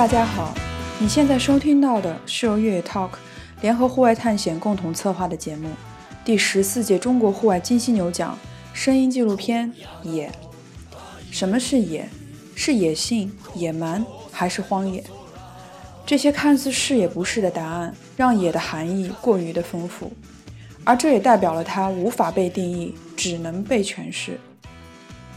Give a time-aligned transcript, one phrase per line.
[0.00, 0.54] 大家好，
[0.98, 3.10] 你现在收听到的是由越野 Talk
[3.60, 5.68] 联合户外探险共同策划的节目，
[6.24, 8.38] 第十四届中国户外金犀牛奖
[8.72, 9.70] 声音纪录片
[10.08, 10.28] 《野》。
[11.30, 12.08] 什么是野？
[12.54, 15.04] 是野性、野蛮，还是荒野？
[16.06, 20.10] 这些看似是也不是的答案，让野的含义过于的丰富，
[20.82, 24.40] 而这也代表了它无法被定义，只能被诠释。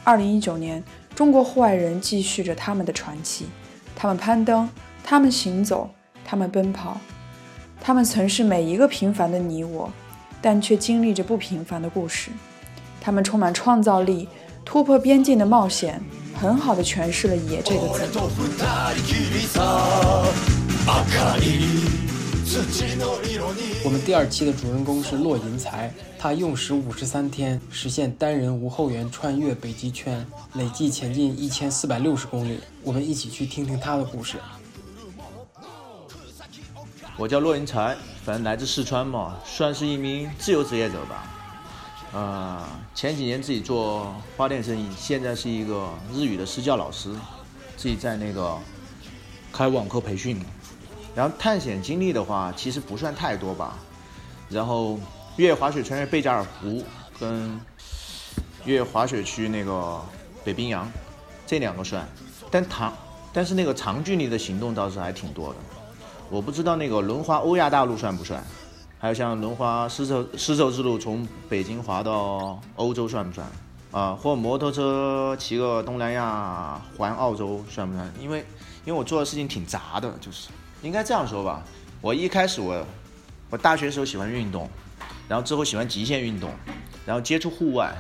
[0.06, 0.82] 二零一九年，
[1.14, 3.48] 中国户外人继续着他们的传奇。
[4.04, 4.68] 他们攀登，
[5.02, 5.90] 他们行走，
[6.26, 6.98] 他们奔跑，
[7.80, 9.90] 他们曾是每一个平凡的你我，
[10.42, 12.30] 但却经历着不平凡的故事。
[13.00, 14.28] 他们充满创造力、
[14.66, 16.04] 突破边境的冒险，
[16.36, 18.02] 很好的诠释了“野”这个字。
[23.86, 25.90] 我们第二期的主人公是骆银才，
[26.24, 32.62] 他用时五十三天实现单人无后援穿越北极圈，累计前进一千四百六十公里。
[32.82, 34.38] 我们一起去听听他的故事。
[37.18, 41.30] 我叫骆云才，反正来自四川嘛，算是一名自由职业者吧。
[42.14, 47.14] 呃，前几年自己做花店生意，现在是一个日语的私教老师，
[47.76, 48.58] 自己在那个
[49.52, 50.42] 开网课培训。
[51.14, 53.78] 然后探险经历的话，其实不算太多吧。
[54.48, 54.98] 然后
[55.38, 56.84] 越野滑雪穿越贝加尔湖，
[57.20, 57.60] 跟
[58.66, 60.00] 越野滑雪去那个
[60.44, 60.88] 北冰洋，
[61.48, 62.08] 这两个算。
[62.52, 62.94] 但长，
[63.34, 65.56] 但是那个长距离的行动倒是还挺多的。
[66.30, 68.44] 我不知道那个轮滑欧亚大陆算不算？
[69.00, 73.48] 还有像轮滑丝绸丝绸之路从北京滑到欧洲算不算？
[73.92, 78.12] 啊，或摩托车骑个东南亚环澳洲算不算？
[78.20, 78.46] 因为
[78.86, 80.50] 因为我做的事情挺杂的，就是。
[80.84, 81.64] 应该这样说吧，
[82.02, 82.86] 我一开始我，
[83.50, 84.70] 我大学时候喜欢运动，
[85.28, 86.52] 然后之后喜欢极限运动，
[87.06, 87.94] 然后接触户外，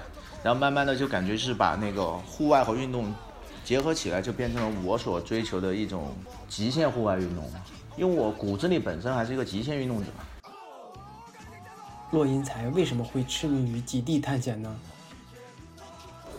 [0.44, 3.13] 然后慢慢的就感觉是把那个户外和运动
[3.63, 6.13] 结合起来，就变成了我所追求的一种
[6.50, 7.50] 极限户外运动。
[7.95, 10.07] 因为我骨子里本身还是一个极限运动者。
[12.12, 14.75] 骆英才为什么会痴迷于极地探险呢？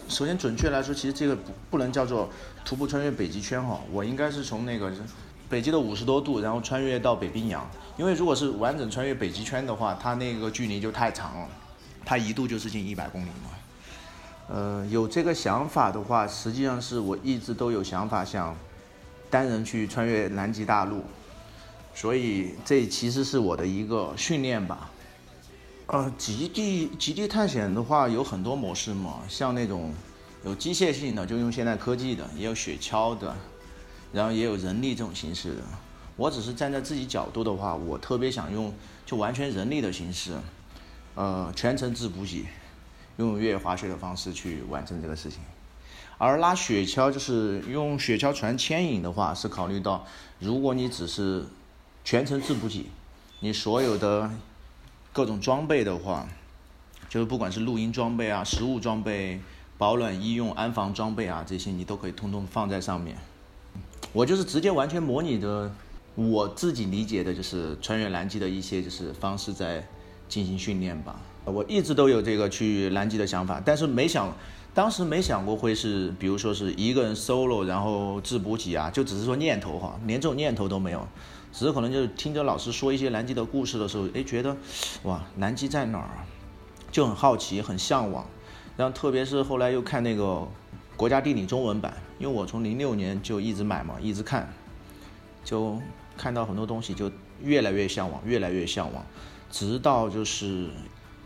[0.09, 2.29] 首先，准确来说，其实这个不不能叫做
[2.65, 4.93] 徒步穿越北极圈哈，我应该是从那个。
[5.49, 7.69] 北极的五十多度，然后穿越到北冰洋。
[7.97, 11.49] 因为如果是完整穿越北极圈的话，它那个距离就太长了，
[12.05, 13.51] 它一度就是近一百公里嘛。
[14.49, 18.55] 呃，有这个想法的话，实际上是我一直都有想法想
[19.31, 21.03] 单人去穿越南极大陆，
[21.95, 24.91] 所以这其实是我的一个训练吧。
[25.87, 29.93] 呃，极地极地探险的话有很多模式嘛，像那种
[30.45, 33.35] 有机械性的，就用现代科技的，也有雪橇的。
[34.15, 35.63] 然后也有人力这种形式的，
[36.15, 38.73] 我只是站在自己角度的话，我特别想用
[39.05, 40.39] 就完全人力的形式，
[41.17, 42.47] 呃，全程自补给，
[43.17, 45.41] 用越野滑雪的方式去完成这个事情。
[46.17, 50.07] 而拉雪橇就是用雪橇船牵引的话，是考虑到
[50.39, 51.45] 如果你只是
[52.05, 52.87] 全程自补给，
[53.41, 54.31] 你所有的
[55.13, 56.29] 各种装备的话，
[57.09, 59.41] 就是不管是露营装备啊、食物装备、
[59.77, 63.17] 保暖医用、安防装备啊这些，你都可以通通放在上面。
[64.15, 65.69] 我就是直接完全模拟的，
[66.15, 69.85] 我自己理解的就是穿越南极的一些就是方式在
[70.29, 71.21] 进行训练吧。
[71.45, 74.33] 我一直都有这个去南极的想法，但是没想，
[74.73, 81.05] 当时没想过会是，比如说是一个人 solo，然后自补给啊，就只是说念头哈，连这种念头都没有，
[81.53, 84.57] 只是可能就是听着老师说一些南极的故事的时候，哎，觉得
[85.03, 86.25] 哇，南极在哪儿，
[86.93, 88.25] 就很好奇，很向往。
[88.77, 90.47] 然后特别是后来又看那个。
[90.97, 94.49] 国家地理中文版，因为我从零六年就一直买嘛，一直看，
[95.45, 95.81] 就
[96.17, 97.11] 看到很多东西，就
[97.43, 99.05] 越来越向往，越来越向往，
[99.51, 100.71] 直到就是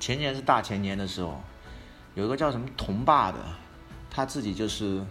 [0.01, 1.39] 前年是大前年的时候，
[2.15, 3.39] 有一个叫什么童爸的，
[4.11, 5.05] 他自己就是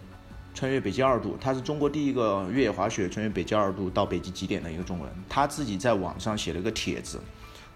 [0.54, 7.20] 穿越北极二度，他是中国第一个越野滑雪穿越北极二度到北极极点的一个中国人，他自己在网上写了个帖子，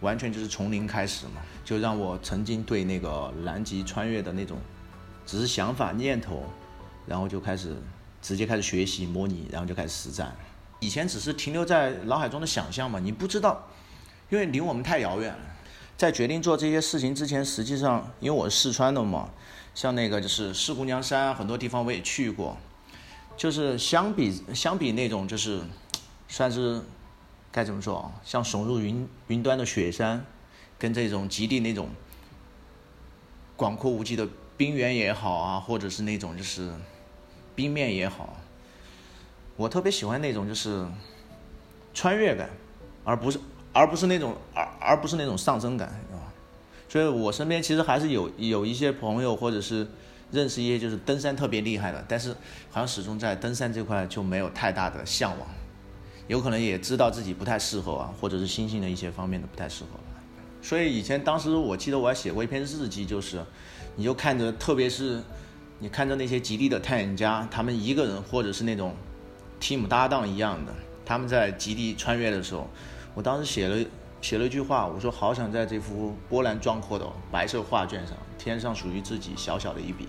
[0.00, 4.58] 完全就是从零开始嘛，就让我曾经对那个南极穿越的那种
[5.24, 6.42] 只是想法念头。
[7.06, 7.76] 然后就开始
[8.20, 10.34] 直接开始学习模拟，然后就开始实战。
[10.80, 13.68] 以前只是停留在脑海中的想象嘛，你不知道，
[14.30, 15.38] 因为离我们太遥远了。
[15.96, 19.28] 在决定做这些事情之前，实际上因为我是四川的嘛，
[19.74, 22.56] 像那个就是四姑娘山很多地方我也去过，
[23.36, 25.60] 就是相比相比那种就是
[26.26, 26.82] 算是
[27.52, 30.24] 该怎么说啊，像耸入云云端的雪山，
[30.78, 31.90] 跟这种极地那种
[33.54, 34.26] 广阔无际的
[34.56, 36.72] 冰原也好啊，或者是那种就是。
[37.54, 38.36] 冰面也好，
[39.56, 40.86] 我特别喜欢那种就是
[41.94, 42.48] 穿越感，
[43.04, 43.38] 而不是
[43.72, 46.32] 而不是那种而而不是那种上升感，啊。
[46.88, 49.86] 所以我身边其实还是有有一些朋友或者是
[50.30, 52.30] 认识一些就是登山特别厉害的，但是
[52.70, 55.48] 好像始终在登山这块就没有太大的向往。
[56.28, 59.98] 有可能也知道自己不太适合啊，或者是心性的一些方面的不太适合。
[60.62, 63.42] 所以以前当时我记得我还写过一篇日记，就是
[63.96, 65.20] 你就看着，特别是
[65.82, 68.94] 你看着那些极地的探险家，他们一个人或者是那种
[69.60, 70.72] team 搭档一样的，
[71.04, 72.70] 他们在极地穿越的时候，
[73.14, 73.84] 我当时写了
[74.20, 80.06] 写了一句话，我说好想在这幅波澜壮阔的白色画卷上添上属于自己小小的一笔，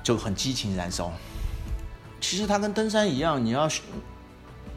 [0.00, 1.12] 就很激情燃烧。
[2.20, 3.68] 其实它跟登山一样，你要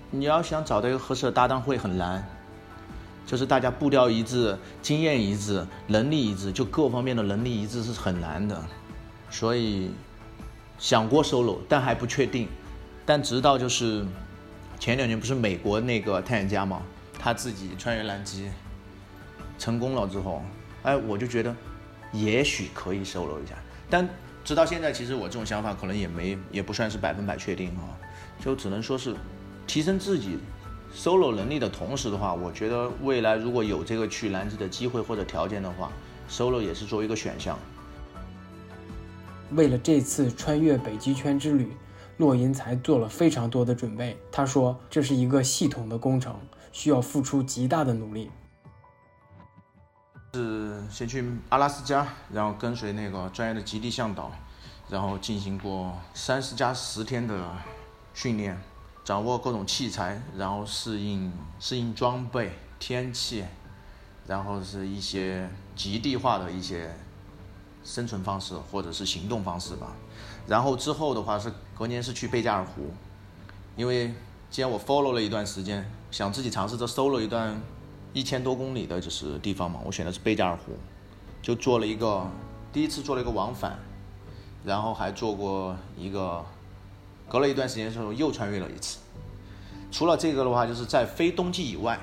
[0.09, 2.27] 你要想找到一个合适的搭档会很难。
[3.27, 8.59] 就是大家步调一致、经验一致、能力一致，就各方面的能力一致是很难的。
[9.29, 9.91] 所以
[10.77, 12.47] 想过 solo，但还不确定。
[13.06, 14.06] 但直到就是
[14.79, 16.81] 前两年不是美国那个探险家嘛，
[17.18, 18.50] 他自己穿越南极
[19.57, 20.44] 成功了之后，
[20.83, 21.56] 哎，我就觉得
[22.12, 23.56] 也许可以 solo 一下。
[23.89, 24.07] 但
[24.44, 27.95] 直到现在，其实我这种想法可能也没也不算是百分百确定啊，
[28.44, 29.15] 就只能说是
[29.65, 30.38] 提升自己。
[30.95, 35.91] solo 能力的同时的话，我觉得未来如果有这个去南极的机会或者条件的话
[36.30, 37.59] ，solo 也是作为一个选项。
[39.51, 41.75] 为了这次穿越北极圈之旅，
[42.17, 44.17] 骆银才做了非常多的准备。
[44.31, 46.39] 他说，这是一个系统的工程，
[46.71, 48.29] 需要付出极大的努力。
[50.33, 54.31] 是先去阿拉斯加，然后跟随那个专业的极地向导，
[54.89, 57.51] 然后进行过三十加十天的
[58.13, 58.59] 训练。
[59.03, 63.45] 掌握各种器材，然后适应适应装备、天气，
[64.27, 66.94] 然后是一些极地化的一些
[67.87, 69.95] 生存方式或者是行动方式吧。
[70.45, 72.91] 然后之后的话是隔年是去贝加尔湖，
[73.77, 74.13] 因为
[74.51, 77.61] 既然我 follow 了一段时间，想自己尝试着 solo 一段
[78.11, 80.73] 一千多公里的就是地方嘛，我选的是贝加尔湖，
[81.41, 82.29] 就做了一个
[82.73, 83.79] 第一次做了一个往返，
[84.65, 86.45] 然后还做过一个。
[87.29, 88.99] 隔了一段时间之后，又穿越了一次。
[89.91, 91.99] 除了这个的话，就是在非冬季以外，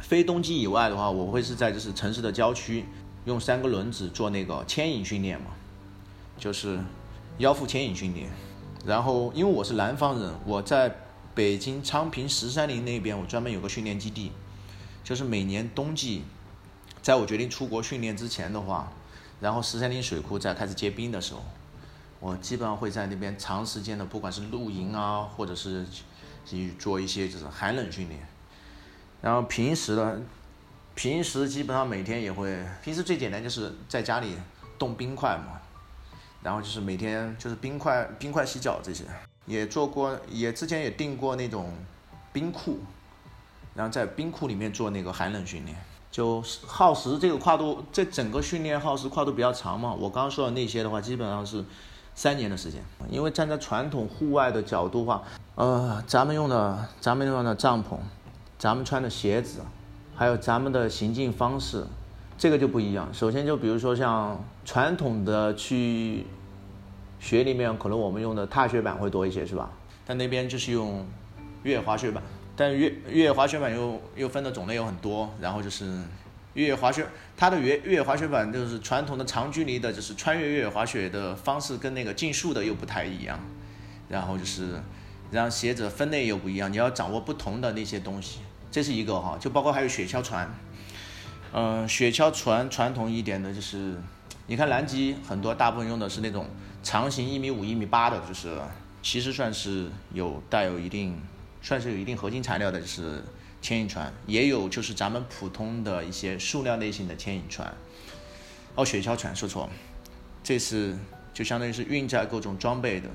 [0.00, 2.84] 非冬季以外的话，我会是在就是城市的郊区，
[3.26, 5.48] 用三个轮子做那个牵引训练嘛，
[6.38, 6.78] 就是
[7.38, 8.30] 腰腹牵引训练。
[8.86, 10.96] 然后因为我是南方人，我在
[11.34, 14.30] 北京昌平十三陵那边，我专门有个训练基地，
[15.02, 16.22] 就是每年冬季，
[17.02, 18.92] 在我决定出国训练之前的话，
[19.40, 21.42] 然后十三陵水库在开始结冰的时候。
[22.18, 25.84] 我基本上会在那边长时间的，不管是露营啊，或者是
[26.46, 28.26] 去做一些就是寒冷训练。
[29.20, 30.22] 然后平时的，
[30.96, 34.34] 平时基本上每天也会，平时最简单就是在家里
[34.78, 35.60] 冻冰块嘛，
[36.42, 39.04] 然后就是每天就是冰块冰块洗脚这些，
[39.44, 41.70] 也做过，也之前也订过那种
[42.32, 42.78] 冰库，
[43.74, 45.76] 然后在冰库里面做那个寒冷训练，
[46.10, 49.92] 就耗时这个跨度，这整个训练耗时跨度比较长嘛。
[49.92, 51.64] 我刚刚说的那些的话，基本上是。
[52.18, 55.22] 三年的时间，因为站在传统户外的角度话，
[55.54, 57.98] 呃，咱们用的咱们用的帐篷，
[58.58, 59.60] 咱们穿的鞋子，
[60.16, 61.84] 还有咱们的行进方式，
[62.38, 63.08] 这个就不一样。
[63.12, 66.24] 首先就比如说像传统的去
[67.20, 69.70] 雪里面，可能我们用的踏雪板会多一些，是吧？
[70.06, 71.06] 但那边就是用
[71.62, 72.22] 越野滑雪板，
[72.56, 76.00] 但越越野滑雪板又又分的种类有很多，然后就是。
[76.54, 77.06] 越野滑雪，
[77.36, 83.38] 它的越越野滑雪板就是传统的长距离的，就是穿越越野滑雪的方式跟那个竞速的又不太一样，
[84.08, 84.80] 然后就是，
[85.30, 88.38] 然后鞋子分类又不一样，你要掌握不同的那些东西，
[88.70, 90.52] 这是一个哈，就包括还有雪橇船，
[91.52, 93.94] 嗯，雪橇船传统一点的就是，
[94.46, 96.46] 你看南极很多大部分用的是那种
[96.82, 98.58] 长型一米五一米八的，就是
[99.02, 101.20] 其实算是有带有一定，
[101.62, 103.22] 算是有一定合金材料的，就是。
[103.62, 104.12] 牵引船。
[104.26, 107.74] 也有，就是咱们普通的一些塑料类型的牵引船，
[108.76, 109.68] 哦，雪橇船说错，
[110.44, 110.96] 这是
[111.34, 113.08] 就相当于是运载各种装备的，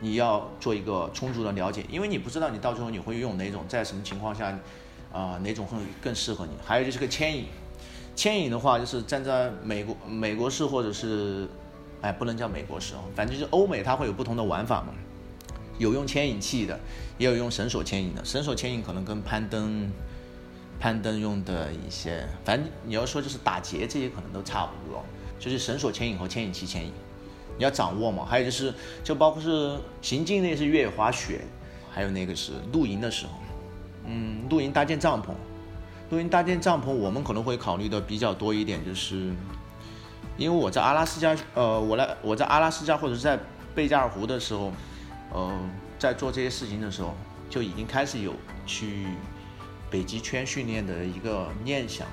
[0.00, 4.58] 你要做一个充足的了解，因为你不知道你到最后你会用哪种，在什么情况下，
[5.12, 6.52] 啊，哪种会更适合你。
[6.64, 7.46] 还有就是个牵引，
[8.16, 11.48] 牵引的话就是站在美国美国式或者是，
[12.00, 14.88] 哎，不能叫美国式哦，反正就是欧美它会有不同的玩法嘛。
[15.78, 16.78] 有用牵引器的，
[17.18, 18.24] 也有用绳索牵引的。
[18.24, 19.90] 绳索牵引可能跟攀登、
[20.78, 25.02] 攀登用的一些，反正你要说就是打结这些可能都差不多。
[25.38, 26.92] 就是绳索牵引和牵引器牵引，
[27.58, 28.24] 你要掌握嘛。
[28.24, 31.40] 还有就是，就包括是行进类是越野滑雪，
[31.90, 33.32] 还有那个是露营的时候，
[34.06, 35.28] 嗯，露营搭建帐篷，
[36.10, 39.32] 露营搭建帐篷我们可能会考虑的比较多一点，就是
[40.36, 43.38] 因为我在阿拉斯加，呃，我来我在阿拉斯加或者是在
[43.74, 44.72] 贝加尔湖的时候。
[45.34, 45.50] 呃，
[45.98, 47.14] 在做这些事情的时候，
[47.48, 48.34] 就已经开始有
[48.66, 49.06] 去
[49.88, 52.06] 北极圈训练的一个念想。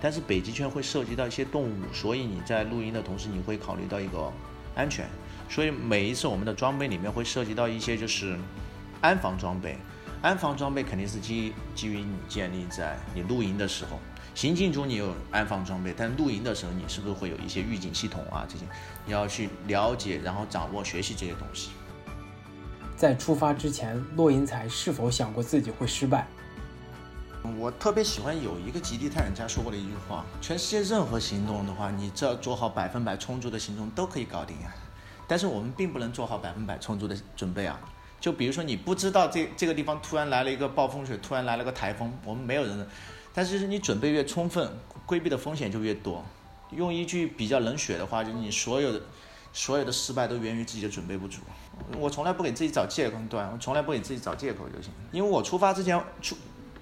[0.00, 4.32] 但是北极圈会涉及到一些动物，所以你在露营的同时，你会考虑到一个
[4.74, 5.06] 安全。
[5.48, 8.36] 所以每一次我们的装备里面会涉及到一些就是
[9.00, 9.78] 安防装备。
[10.26, 14.00] 安防装备肯定是基基于你建立在你露营的时候，
[14.34, 18.44] 行进中你有安防装备，但露营的时候你是不是会有一些预警系统啊？
[18.48, 18.64] 这些
[19.04, 21.70] 你要去了解，然后掌握、学习这些东西。
[22.96, 26.26] 在出发之前，骆银才是否想过自己会失败？
[27.56, 34.74] 我特别喜欢有一个极地探险家说过的一句话：全世界任何行动的话，你只要做好百分百充足的行动都可以搞定啊。
[35.28, 37.78] 但是我们并不能做好百分百充足的准备啊。
[38.26, 42.84] 就比如说你不知道这这个地方突然来了一个暴风雪，突然来了个台风，我们没有人。
[43.32, 44.68] 但是你准备越充分，
[45.06, 46.24] 规避的风险就越多。
[46.72, 49.00] 用一句比较冷血的话，就是你所有的
[49.52, 51.40] 所有的失败都源于自己的准备不足。
[52.00, 54.90] 我从来不给自己找借口，对我从来不给自己找借口就行。
[55.12, 56.36] 因为我出发之前出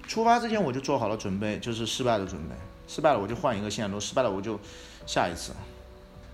[0.07, 2.55] 出发之前我就做好了准备，就是失败的准备。
[2.87, 4.59] 失败了我就换一个线路，失败了我就
[5.05, 5.51] 下一次。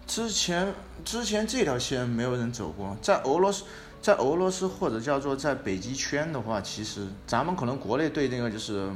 [0.07, 3.65] 之前之前这条线没有人走过，在俄罗斯，
[4.01, 8.89] 在俄罗斯或者叫做在北极圈的话，其实咱们可能国内对那个就是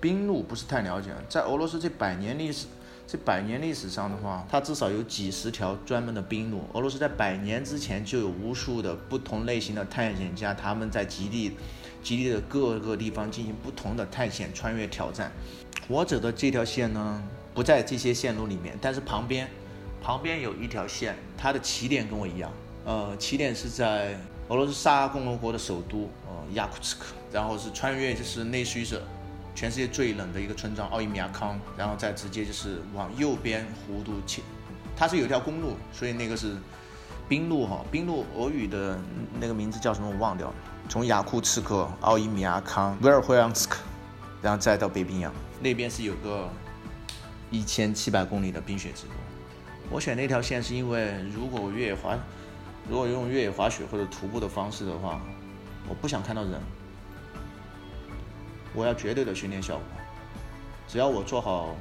[0.00, 1.10] 冰路不是太了解。
[1.30, 2.66] 在俄罗斯这百年历史，
[3.06, 6.64] 这百年历史上的话，它至少有几十条专门的冰路。
[6.74, 11.56] 俄罗斯在百年之前就有无数的不同类型的探险家，他们在极地，
[12.02, 15.32] 极地的各个地方进行不同的探险、穿越、挑战。
[15.88, 17.22] 我走的这条线呢，
[17.54, 19.48] 不在这些线路里面，但是旁边。
[20.02, 22.52] 旁边有一条线，它的起点跟我一样，
[22.84, 29.00] 呃，起点是在俄罗斯萨拉共和国的首都，呃，亚库茨克，然后是穿越，就是类似于是
[29.54, 34.42] 全世界最冷的一个村庄奥伊米亚康，然后再直接就是往右边弧度切，
[34.94, 36.56] 它是有条公路，所以那个是
[37.26, 38.98] 冰路哈，冰路俄语的
[39.40, 40.54] 那个名字叫什么我忘掉了，
[40.90, 43.78] 从雅库茨克、奥伊米亚康、维尔霍扬斯克，
[44.42, 45.32] 然后再到北冰洋
[45.62, 46.50] 那边是有个
[47.50, 49.12] 一千七百公里的冰雪之路。
[49.90, 52.18] 我选那条线是因为，如果越野滑，
[52.88, 55.20] 如果用越野滑雪或者徒步的方式的话，
[55.88, 56.60] 我不想看到人。
[58.74, 59.84] 我要绝对的训练效果，
[60.88, 61.76] 只要我做好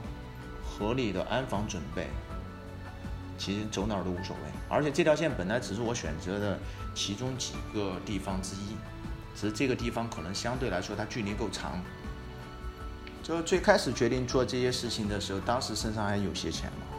[0.63, 2.07] 合理的安防准备，
[3.37, 4.41] 其实走哪儿都无所谓。
[4.69, 6.59] 而且这条线本来只是我选择的
[6.93, 8.77] 其中几个地方之一，
[9.35, 11.81] 只是这个地方可能相对来说它距离够长。
[13.23, 16.92] 就最开始决定做这些事情的时候，当时身上还有些钱嘛。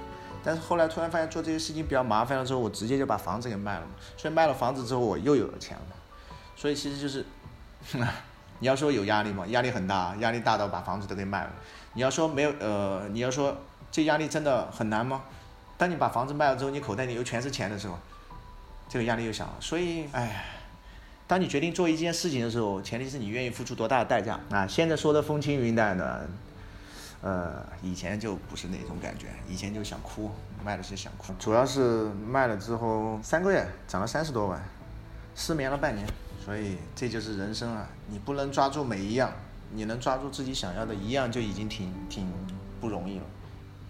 [0.45, 3.93] 但是后来突然发现做这些事情比较麻烦了之后，我直接就把房子给卖了嘛。
[4.17, 5.97] 所以卖了房子之后，我又有了钱了嘛。
[6.55, 7.25] 所以其实就是，
[8.61, 9.47] 你要说有压力吗？
[9.49, 11.51] 压力很大，压力大到把房子都给卖了。
[11.95, 13.57] 你要说没有，呃，你要说
[13.91, 15.23] 这压力真的很难吗？
[15.79, 17.99] 当你把房子卖了之后，你口袋里又全是钱的时候，
[18.89, 19.55] 这个压力又小了。
[19.61, 20.45] 所以，哎，
[21.27, 24.67] 当你决定做一件事情的时候，前提是你愿意付出多大的代价啊！
[24.67, 26.29] 现在说的风轻云淡的。
[27.25, 30.31] 呃，以前就不是那种感觉，以前就想哭，
[30.63, 34.63] 卖了是想哭，主要是卖了之后三个月涨了三十多万，
[35.35, 36.07] 失眠了半年，
[36.45, 37.89] 所以这就是人生啊！
[38.11, 39.33] 你不能抓住每一样，
[39.73, 42.31] 你能抓住自己想要的一样就已经挺挺
[42.79, 43.25] 不容易了。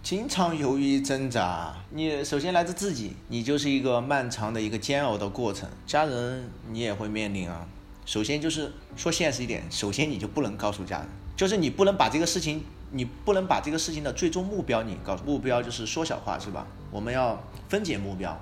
[0.01, 7.67] 经常犹豫挣扎，你首先来自自己，你就是一个漫长的一个煎熬的过程，家人你也会面临啊。
[8.07, 12.63] 首先就是说现实一点，首先你就不能告诉家人，就是你不能把这个事情。
[12.97, 16.65] 你不能把这个事情的最终目标，你告诉目标就是缩小化，是吧？
[16.93, 18.41] 我们要分解目标，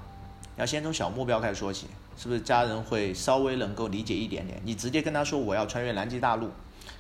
[0.59, 1.87] 要先从小目标开始说起，
[2.19, 2.41] 是不是？
[2.43, 4.61] 家人会稍微能够理解一点点。
[4.63, 6.51] 你直接跟他说我要穿越南极大陆，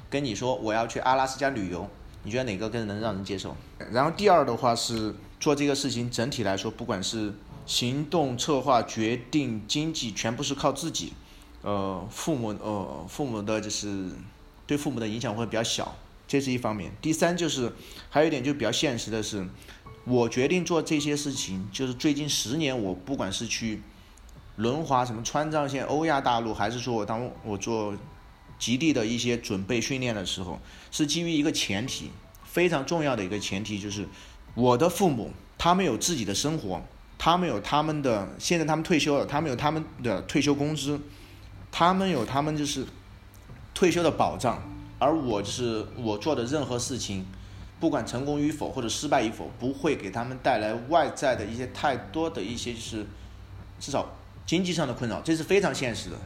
[0.08, 1.86] 跟你说我要去阿拉斯加旅游，
[2.22, 3.54] 你觉得哪个更能让人接受？
[3.90, 7.34] 然后第二的话是做这个事情，整体来说，不管是
[7.66, 11.12] 行动策划、决定、经济，全部是靠自己。
[11.60, 14.08] 呃，父母呃，父母的就是
[14.66, 15.94] 对父母的影响会比较小。
[16.32, 17.70] 这是一方面，第三就是，
[18.08, 19.46] 还有一点就比较现实的是，
[20.06, 23.82] 我决定做这些事情，就是最近十年我不管是去
[24.56, 27.94] 轮滑什么川藏线、欧亚大陆，还是说我当我做
[28.58, 30.58] 极地的一些准备训练的时候，
[30.90, 32.10] 是基于一个前提，
[32.44, 34.08] 非常重要的一个前提就是，
[34.54, 36.82] 我的父母他们有自己的生活，
[37.18, 40.98] 他们有他们的现在他们退休了，他们有他们的退休工资，
[41.70, 42.86] 他们有他们就是
[43.74, 44.62] 退休的保障。
[45.02, 47.26] 而我就是我做的任何事情，
[47.80, 53.04] 不管成功与否或者失败与否，不会给他们带来外在的一些太多的一些就是
[53.80, 54.06] 至少
[54.46, 56.16] 经济上的困扰，这是非常现实的。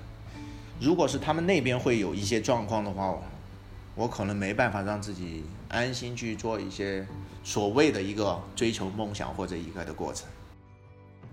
[0.79, 3.19] 如果是他们那边会有一些状况的话，
[3.95, 7.07] 我可能没办法让自己安心去做一些
[7.43, 10.29] 所谓的一个追求梦想或者一个的过程。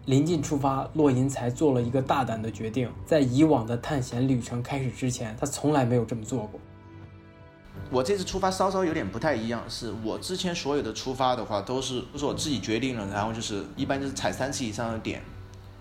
[0.06, 6.60] 临近出发，洛银才做了一个大胆的决定，在以往的探险旅程开始之前，他从来没有这么做过。
[7.94, 15.22] 我这次出发稍稍有点不太一样，是我之前所有的出发的话都是都是我自己决定了，然后就是一般就是踩三次以上的点，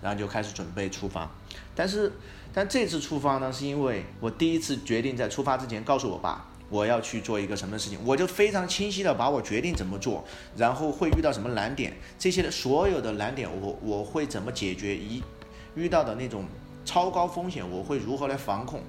[0.02, 1.30] 然后就开始准备出发。
[1.74, 2.12] 但是，
[2.52, 10.22] 但这次出发呢，是因为我第一次决定在出发之前告诉我爸，我要去做一个什么事情，我就非常清晰的把我决定怎么做，
[10.54, 15.22] 然后会遇到什么难点，这些的所有的难点，我我会怎么解决，一
[15.74, 16.44] 遇到的那种
[16.84, 18.82] 超高风险，我会如何来防控，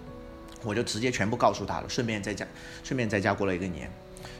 [0.63, 2.45] 我就直接全部告诉他了，顺便在家，
[2.83, 3.91] 顺便在家过了一个年。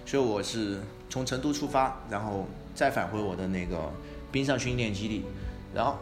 [0.06, 3.92] 所以我是从成都出发，然后再返回我的那个
[4.32, 5.26] 冰上训练基地，
[5.74, 5.98] 然后，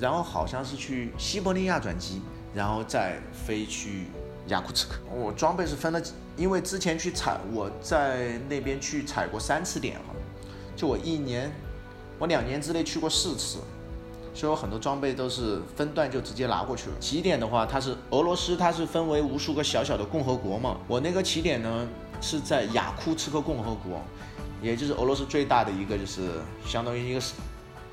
[0.00, 2.22] 然后好像是去西伯利亚转机，
[2.54, 4.06] 然后再飞去
[4.48, 5.00] 雅库茨克。
[5.12, 6.00] 我装备是分了，
[6.36, 10.14] 因为之前去踩，我在那边去踩过三次点哈，
[10.76, 11.50] 就我一年，
[12.18, 13.58] 我两年之内去过四次，
[14.34, 16.96] 所以我很多装备都是分段就直接拿过去了。
[16.98, 21.88] 起点的话，它是俄罗斯，它是分为无数个小小的共和国嘛，我那个起点呢。
[22.22, 23.98] 是在雅库茨克共和国，
[24.60, 26.32] 也就是俄罗斯最大的一个，就是
[26.66, 27.34] 相当于一个省，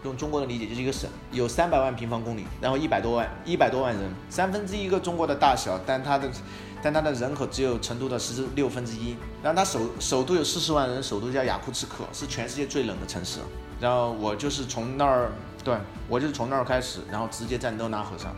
[0.03, 6.29] 用中国的理解就是一个省，有三百万平方公里，然后一百多万一百多万人，三分之一个中国的大小，但它的
[6.83, 13.39] 但它的人口只有成都的十六分之一，然后它首首都有四十万人，首都叫雅库茨克，是全世界最冷的城市。
[13.79, 15.31] 然后我就是从那儿，
[15.67, 15.75] 对
[16.07, 18.33] 我就是从那儿开始，然后直接在勒拿河上，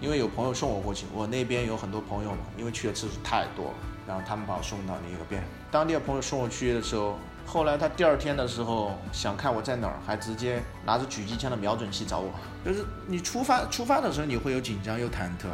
[0.00, 3.74] 因为有朋友送我过去，我那边有很多朋友嘛，因为去的次数太多了。
[4.06, 5.42] 然后他们把我送到那个边，
[5.72, 12.30] 当地的朋友送我去的时候，后来他第二天的时候想看我在哪儿，还直接拿着狙击枪的瞄准器找我。
[12.64, 15.48] 就是你出发出发的时候你会有紧张又忐忑，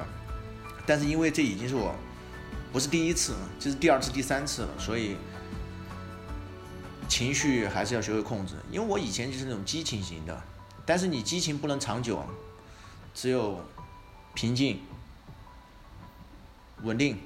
[0.84, 1.94] 但是因为这已经是我
[2.70, 5.16] 不是第一次了，这是第二次第三次了，所以
[7.08, 8.56] 情绪还是要学会控制。
[8.70, 10.42] 因为我以前就是那种激情型的，
[10.86, 12.26] 但是你激情不能长久啊，
[13.14, 13.60] 只有
[14.34, 14.80] 平静、
[16.82, 17.18] 稳定。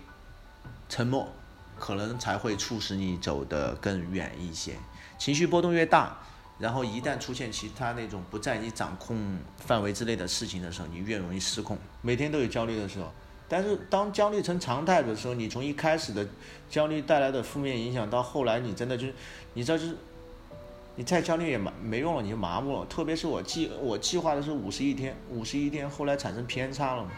[0.90, 1.30] 沉默，
[1.78, 4.72] 可能才会促使你走得更远一些。
[5.18, 6.16] 情绪波动越大，
[6.58, 11.76] 然后一旦出现其他那种不在你掌控范围之内的事情的时候，你越容易失控。
[12.00, 13.12] 每天都有焦虑的时候，
[13.46, 16.26] 但是当焦虑成常态的时候，你从一开始的
[16.70, 19.14] 焦虑带来的负面影响，到后来你真的就是，
[19.52, 19.96] 你知道就是，
[20.98, 22.86] 你再焦虑也麻没用了，你就麻木了。
[22.86, 27.08] 特别是我计我计划的是五十一天，五十一天后来产生偏差了。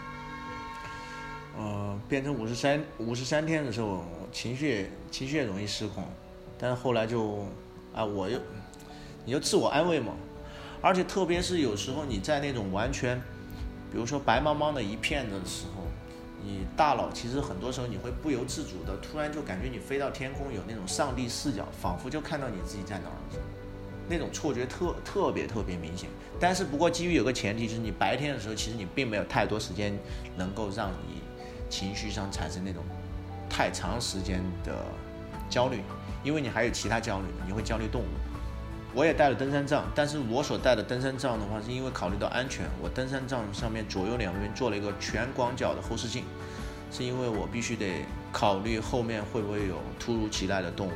[1.56, 6.04] 呃，变成五十三五十三天的时候，情绪情绪也容易失控，
[6.58, 7.46] 但是后来就，
[7.94, 8.38] 啊，我又，
[9.24, 10.12] 你就自我安慰嘛，
[10.82, 13.18] 而且特别是有时候你在那种完全，
[13.90, 15.84] 比如说白茫茫的一片的时候，
[16.44, 23.16] 你大脑其实很多时候你会不由自主的突然就感觉你飞到天空，有那种上帝视角，仿佛就看到你自己在哪儿，
[24.10, 26.10] 那种错觉特特别特别明显。
[26.38, 29.98] 但是不过基于有个前提，就是你白天的时候，其实你并没有太多时间
[30.36, 31.20] 能够让你。
[31.70, 32.82] 情绪上产生那种
[33.48, 34.74] 太长时间的
[35.48, 35.84] 焦虑，
[36.24, 38.06] 因为你还有其他焦虑，你会焦虑动物。
[38.92, 46.24] 我也带了登山杖，但是我所带的登山杖的话，是因为考虑到安全，我登山杖上面左右两边做了一个全广角的后视镜，
[46.90, 50.92] 是因为我必须得考虑后面会不会有突如其来的动物。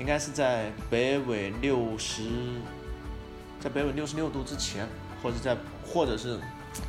[0.00, 2.22] 应该是在北纬六十，
[3.60, 4.88] 在北纬六十六度之前，
[5.22, 5.54] 或者在
[5.86, 6.38] 或者是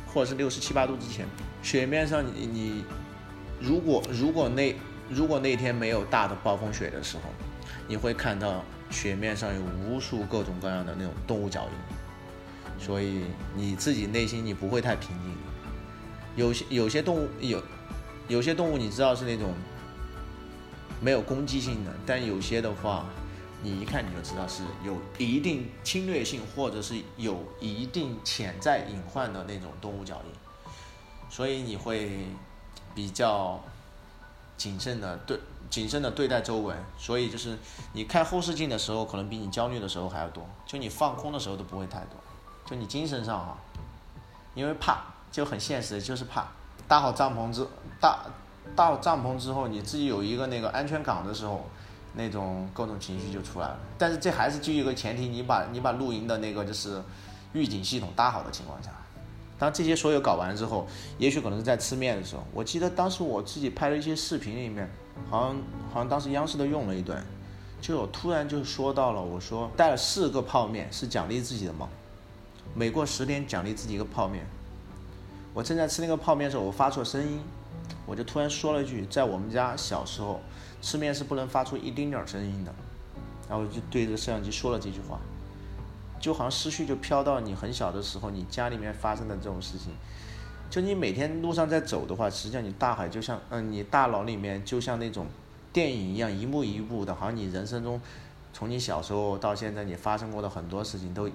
[0.06, 1.26] 或者是六十七八度之前。
[1.62, 2.84] 雪面上，你你，
[3.60, 4.74] 如果如果那
[5.10, 7.24] 如果那天没有大的暴风雪的时候，
[7.86, 15.36] 你会看到雪面上有无数各种各样的那种动物脚印，所以你自己内心你不会太平静。
[16.34, 17.62] 有些有些动物有
[18.26, 19.52] 有些动物你知道是那种
[21.02, 23.04] 没有攻击性的，但有些的话，
[23.60, 30.32] 你一看你就知道是有一定侵略性或者是有一定潜在隐患的那种动物脚印。
[31.28, 32.26] 所以你会
[32.94, 33.60] 比较
[34.56, 37.58] 谨慎的对谨慎的对待周围，所以就是
[37.94, 40.46] 你看后视镜的时候，可能比你焦虑的时候还要多。
[40.66, 42.16] 就你放空的时候都不会太多，
[42.66, 43.58] 就你精神上哈，
[44.54, 46.46] 因为怕就很现实，就是怕
[46.86, 47.66] 搭好帐篷之
[47.98, 48.26] 搭
[48.74, 51.66] 搭好帐篷之后，你自己有一个那个安全港的时候，
[52.14, 53.78] 那种各种情绪就出来了。
[53.98, 57.02] 但是这还是基于一个前提，你把你把露营的那个就是
[57.52, 58.90] 预警系统搭好的情况下。
[59.58, 60.86] 当这些所有搞完之后，
[61.18, 62.42] 也许可能是在吃面的时候。
[62.52, 64.90] 我记得当时我自己拍了一些视频里面，
[65.30, 65.56] 好像
[65.92, 67.24] 好像当时央视都用了一段，
[67.80, 71.88] 就我突然就说到了，我说带了四个泡面是奖励自己的吗？
[72.74, 74.44] 每过十天奖励自己一个泡面。
[75.54, 77.40] 我正在吃那个泡面的时候，我发出声音，
[78.06, 80.40] 我就突然说了一句，在我们家小时候
[80.80, 82.74] 吃面是不能发出一丁点声音的，
[83.48, 85.20] 然后就对着摄像机说了这句话。
[86.20, 89.92] 就好像思绪就飘到你很小的时候，你家里面发生的这种事情。
[90.70, 95.26] 就你每天路上在走的话，实际上你大海就像，嗯，你大脑里面就像那种
[95.72, 98.00] 电影一样，一幕一幕的，好像你人生中
[98.52, 101.28] 从你小时候到现在你发生过的很多事情都，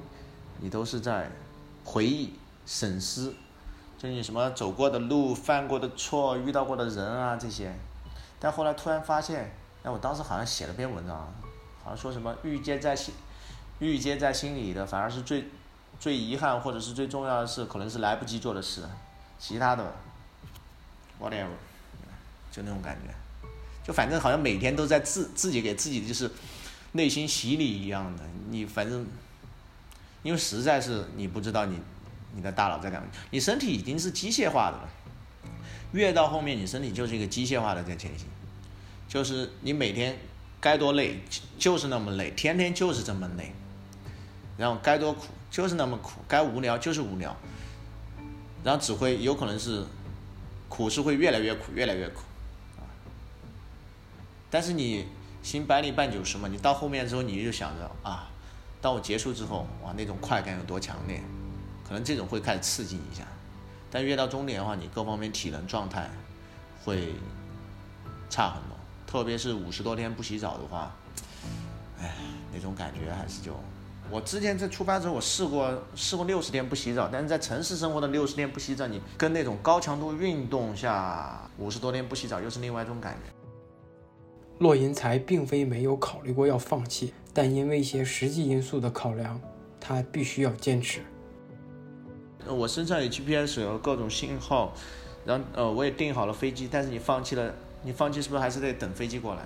[0.59, 1.29] 你都是在
[1.83, 2.33] 回忆
[2.65, 3.35] 审思，
[3.97, 7.73] 就你什么走过的路、犯过的错、遇到过的人啊这些。
[8.39, 9.51] 但后来突然发现，
[9.83, 11.33] 哎，我当时好像写了篇文章，
[11.83, 13.13] 好像说什么遇见在心，
[13.79, 15.45] 遇见在心里的反而是最
[15.99, 18.83] 最遗憾或者是最重要的事，可能是来不及做的事，
[19.39, 19.91] 其他的
[21.19, 21.47] ，whatever，
[22.51, 23.11] 就那种感觉，
[23.83, 26.29] 就反正好像每天都在自自己给自己就是
[26.91, 29.07] 内心洗礼一样的，你反正，
[30.21, 31.79] 因为实在是你不知道你
[32.37, 34.89] 你的大脑在干嘛，你身体已经是机械化的了。
[35.91, 38.27] 越到后面，你身体就是一个机械化的在前行，
[39.07, 40.15] 就是你每天
[40.59, 41.19] 该多累
[41.57, 43.51] 就是那么累，天天就是这么累，
[44.57, 47.35] 然后该多苦就是那么苦，该无聊就是无聊，
[48.63, 49.83] 然后只会有可能是
[50.69, 52.21] 苦是会越来越苦，越来越苦，
[52.77, 52.83] 啊，
[54.51, 55.07] 但是你
[55.41, 58.29] 行百里半九十嘛，你到后面之后你就想着啊，
[58.81, 61.23] 当我结束之后，哇，那种快感有多强烈，
[61.87, 63.23] 可能这种会开始刺激一下。
[63.89, 66.09] 但越到终点的话，你各方面体能状态
[66.83, 67.13] 会
[68.29, 70.93] 差很多，特别是五十多天不洗澡的话，
[72.01, 72.13] 哎，
[72.53, 73.53] 那种感觉还是就……
[74.09, 83.33] 我之前在出发之后，我试过试过六十天不洗澡，但是在城市生活的六十天不洗澡，你跟那种高强度运动下五十多天不洗澡又是另外一种感觉。
[84.59, 89.39] 骆银才并非没有考虑过要放弃，但因为一些实际因素的考量，
[89.79, 91.01] 他必须要坚持。
[92.53, 94.73] 我身上有 GPS，有各种信号，
[95.25, 99.41] 然后呃，我也订好了飞机，但是你放弃了，你放弃是不是还是得等飞机过来？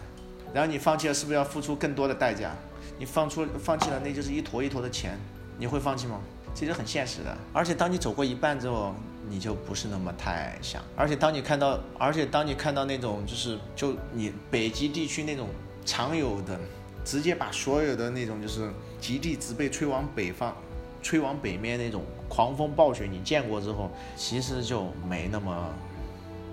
[0.53, 2.53] 然后你放弃了，是不是要付出更多的代价？
[2.97, 5.17] 你放出放弃了，那就是一坨一坨的钱，
[5.57, 6.19] 你会放弃吗？
[6.53, 7.37] 其实很现实的。
[7.53, 8.93] 而且当你走过一半之后，
[9.29, 10.81] 你就不是那么太想。
[10.95, 15.47] 而且当你看到，而且当你看到那种就是就你北极地区那种
[15.85, 16.59] 常有的，
[17.05, 20.53] 直接把所有的那种就是极地植被吹往北方。
[21.01, 25.69] 吹往北面那种狂风暴雪，你见过之后，其实就没那么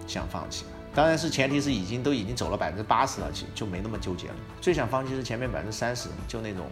[0.07, 0.71] 想放弃了。
[0.95, 4.35] 当然是前提是已经都已经走了百分之八十了，就就没那么纠结了。
[4.61, 6.65] 最想放弃是前面百分之三十，就那种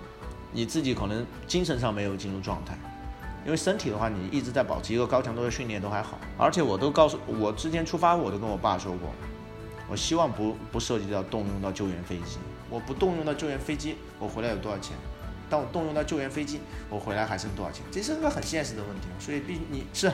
[0.53, 2.77] 你自己可能精神上没有进入状态，
[3.45, 6.19] 因为身体的话你一直在保持一个高强度的训练都还好。
[6.39, 9.11] 而且我都告诉我之前出发我都跟我爸说过，
[9.89, 14.97] 我希望不不涉及到动用到救援飞机，我不动用到救援飞机，我回来有多少钱？
[15.49, 17.85] 当我动用到救援飞机，我回来还剩多少钱？
[17.91, 20.13] 这是个很现实的问题，所以必你是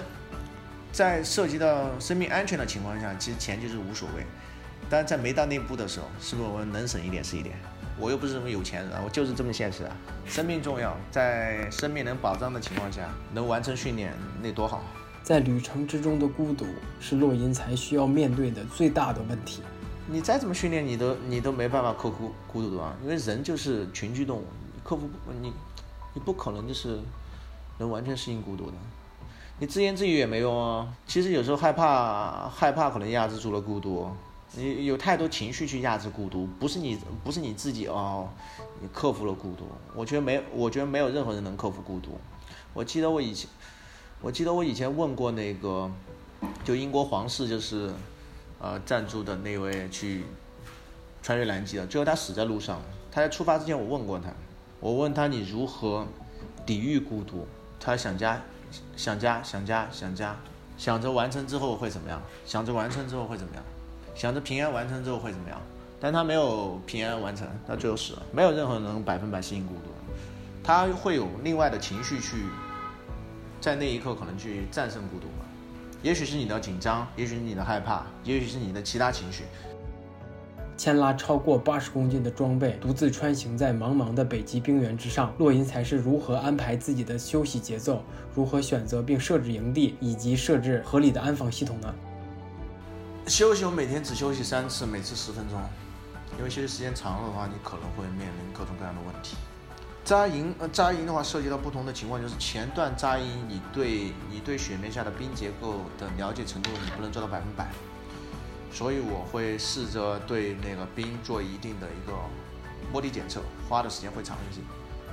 [0.92, 4.24] 在涉及到生命安全的情况下，其实钱就是无所谓。
[4.90, 7.56] 但在没到那步的时候，是不是我们能省一点是一点？
[7.98, 9.96] 我又不是什么有钱人，我就是这么现实啊！
[10.26, 14.82] 生命重要，在生命能保障的情况下，能完成训练那多好。
[15.22, 16.66] 在旅程之中的孤独，
[17.00, 19.62] 是洛银才需要面对的最大的问题。
[20.06, 22.94] 你再怎么训练，你都你都没办法克服孤独的啊！
[23.02, 24.44] 因为人就是群居动物。
[24.84, 25.08] 克服
[25.40, 25.52] 你，
[26.14, 26.98] 你不可能就是
[27.78, 28.72] 能完全适应孤独的。
[29.58, 30.92] 你自言自语也没用啊。
[31.06, 34.10] 其实有时候害怕，害怕可能压制住了孤独。
[34.54, 38.28] 你有太多情绪去压制孤独，不是你，不是你自己哦。
[38.80, 39.64] 你克服了孤独，
[39.94, 42.18] 我觉得没，我觉得没有任何人能克服孤独。
[42.74, 43.48] 我记得我以前，
[44.20, 45.90] 我记得我以前问过那个，
[46.64, 47.90] 就英国皇室就是，
[48.58, 50.24] 呃，赞助的那位去
[51.22, 52.80] 穿越南极的，最后他死在路上。
[53.10, 54.30] 他在出发之前，我问过他。
[54.82, 56.04] 我问他你如何
[56.66, 57.46] 抵御孤独？
[57.78, 58.42] 他想家，
[58.96, 60.36] 想家，想家，想家，
[60.76, 62.20] 想着完成之后会怎么样？
[62.44, 63.62] 想着完成之后会怎么样？
[64.12, 65.60] 想着平安完成之后会怎么样？
[66.00, 68.22] 但他没有平安完成，他最后死了。
[68.32, 69.90] 没有任何人能百分百适应孤独，
[70.64, 72.38] 他会有另外的情绪去，
[73.60, 75.46] 在那一刻可能去战胜孤独吧。
[76.02, 79.44] 也许是你的紧张，也许是你的害怕，也许是你的其他情绪。
[80.76, 88.02] 牵拉超过八十公斤的装备，独自穿行在茫茫的北极冰原之上，骆银才是如何安排自己的休息节奏？
[88.34, 91.94] 如何选择并设置营地，以及设置合理的安防系统呢？
[93.28, 95.60] 休息我每天只休息三次，每次十分钟，
[96.38, 99.36] 因为休息时间长了的话，你可能会面临各种各样的问题。
[100.04, 107.70] 扎营，呃，扎营的话涉及到不同的情况，就是前段扎营，你对你对雪面下的冰结构的了解程度，你不能做到百分百。
[108.72, 112.14] 所以我会试着对那个冰做一定的一个
[112.90, 114.60] 摸底检测，花的时间会长一些。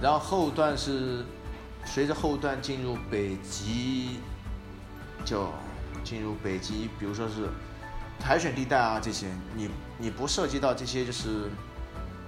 [0.02, 1.26] 然后后段是
[1.86, 4.20] 随着后段进入北极，
[5.26, 5.50] 就
[6.04, 7.50] 进入北极，比如说是
[8.24, 11.50] 海选地带啊这些，你你不涉及到这些就是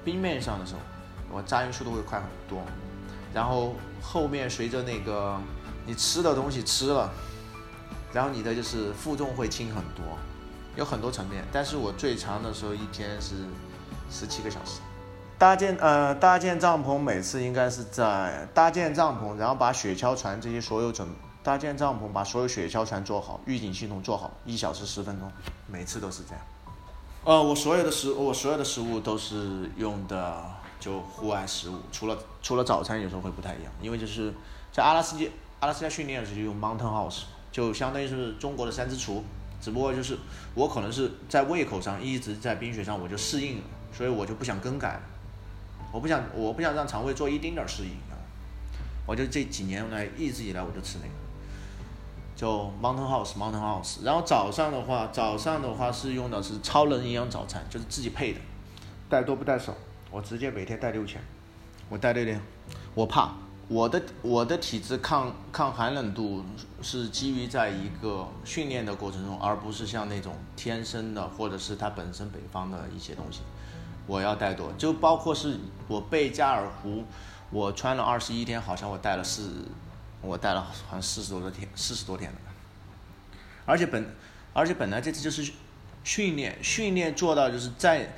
[0.04, 0.80] 冰面上的时候，
[1.32, 2.62] 我扎营速度会快很多。
[3.34, 5.40] 然后后面随着那个
[5.86, 7.10] 你吃的东西吃了，
[8.12, 10.04] 然后你的就是负重会轻很多。
[10.76, 13.36] 有很多层面，但是我最长的时候一天是
[14.10, 14.80] 十七个小时。
[15.38, 21.08] 搭建呃搭建帐篷，每次应该是在搭建帐篷，然后把雪橇船这些所有准
[21.44, 25.32] 搭建帐篷，把所有雪橇船做好，预警系统做好，一小时十分钟，
[25.68, 26.42] 每次都是这样。
[27.24, 30.44] 呃，我所有的食，我所有的食物都是用的
[30.80, 34.34] 就户外食物，除了除了早餐有时候会不太一样，因为就是
[34.72, 35.26] 在阿拉斯加
[35.60, 39.24] 阿拉斯加训练的时候就用 Mountain House，就相当于是中国的三只厨，
[39.62, 40.18] 只不过就是
[40.56, 45.00] 我可能是在胃口上一直在冰雪上我就适应了，所以我就不想更改，
[45.92, 48.18] 我不想我不想让肠胃做一丁点儿适应啊，
[49.06, 51.14] 我就这几年来一直以来我就吃那个。
[52.34, 58.40] 就 Mountain House Mountain House，然后早上的话，早上的话是用的是超人营养早餐，就是自己配的，
[59.08, 59.76] 带多不带少，
[60.10, 61.22] 我直接每天带六千，
[61.88, 62.42] 我带六天，
[62.96, 63.36] 我怕
[63.72, 66.44] 我的我的体质抗抗寒冷度
[66.82, 73.40] 是基于在一个训练的过程中，而不是像那种天生的或者是它本身北方的一些东西，
[74.06, 75.58] 我要带多，就包括是
[75.88, 77.06] 我背加尔湖，
[77.50, 79.66] 我穿了二十一天，好像我带了四。
[80.24, 82.38] 我带了好像四十多天，四十多天了，
[83.66, 84.06] 而且本，
[84.54, 85.52] 而且本来这次就是
[86.04, 88.14] 训练，训练做到就是在，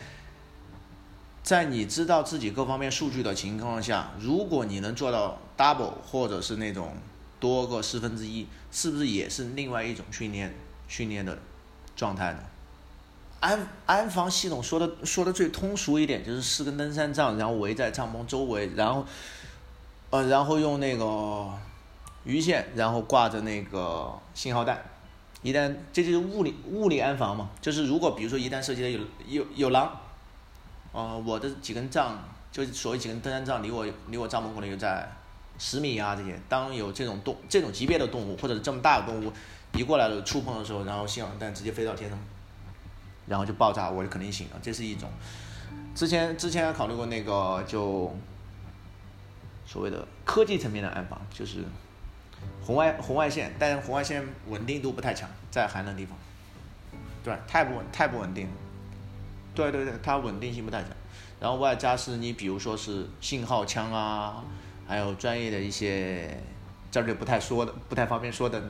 [1.43, 6.95] 在你知道自己各方面数据的情况下，如果你能做到 double 或者是那种
[7.39, 10.55] 多个四分之一，是不是也是另外一种训练
[10.87, 11.37] 训练的
[11.95, 12.39] 状态呢？
[13.41, 19.05] 安安防系统说的说的最通俗一点，就是四根登山杖，然后围在帐篷周围，然后，
[20.09, 21.51] 呃，然后用那个。
[22.25, 24.81] 鱼线，然后挂着那个信号弹，
[25.41, 29.91] 一旦这就是物理物理安防嘛，就是如果比如说一旦涉及到有有有狼，
[30.93, 32.17] 呃，我的几根杖，
[32.51, 35.05] 就所谓几根登山杖离我离我帐篷可能有在
[35.59, 39.33] 十米啊这些，当有这种动这种级别的动物或者是这么大的动物
[39.73, 42.17] 移过来了触碰的时候，然后信号弹直接飞到天上，
[43.27, 45.09] 然后就爆炸，我就肯定醒了，这是一种。
[45.93, 48.15] 之前之前还考虑过那个就
[49.65, 51.63] 所谓的科技层面的安防，就是。
[52.61, 56.17] 红外红外线，但是红外线稳定度不太强，在寒冷地方，
[57.23, 58.49] 对，太不稳太不稳定，
[59.53, 60.89] 对对对，它稳定性不太强。
[61.39, 64.43] 然后外加是你比如说是信号枪啊，
[64.87, 66.41] 还有专业的一些
[66.89, 68.61] 这儿就不太说的不太方便说的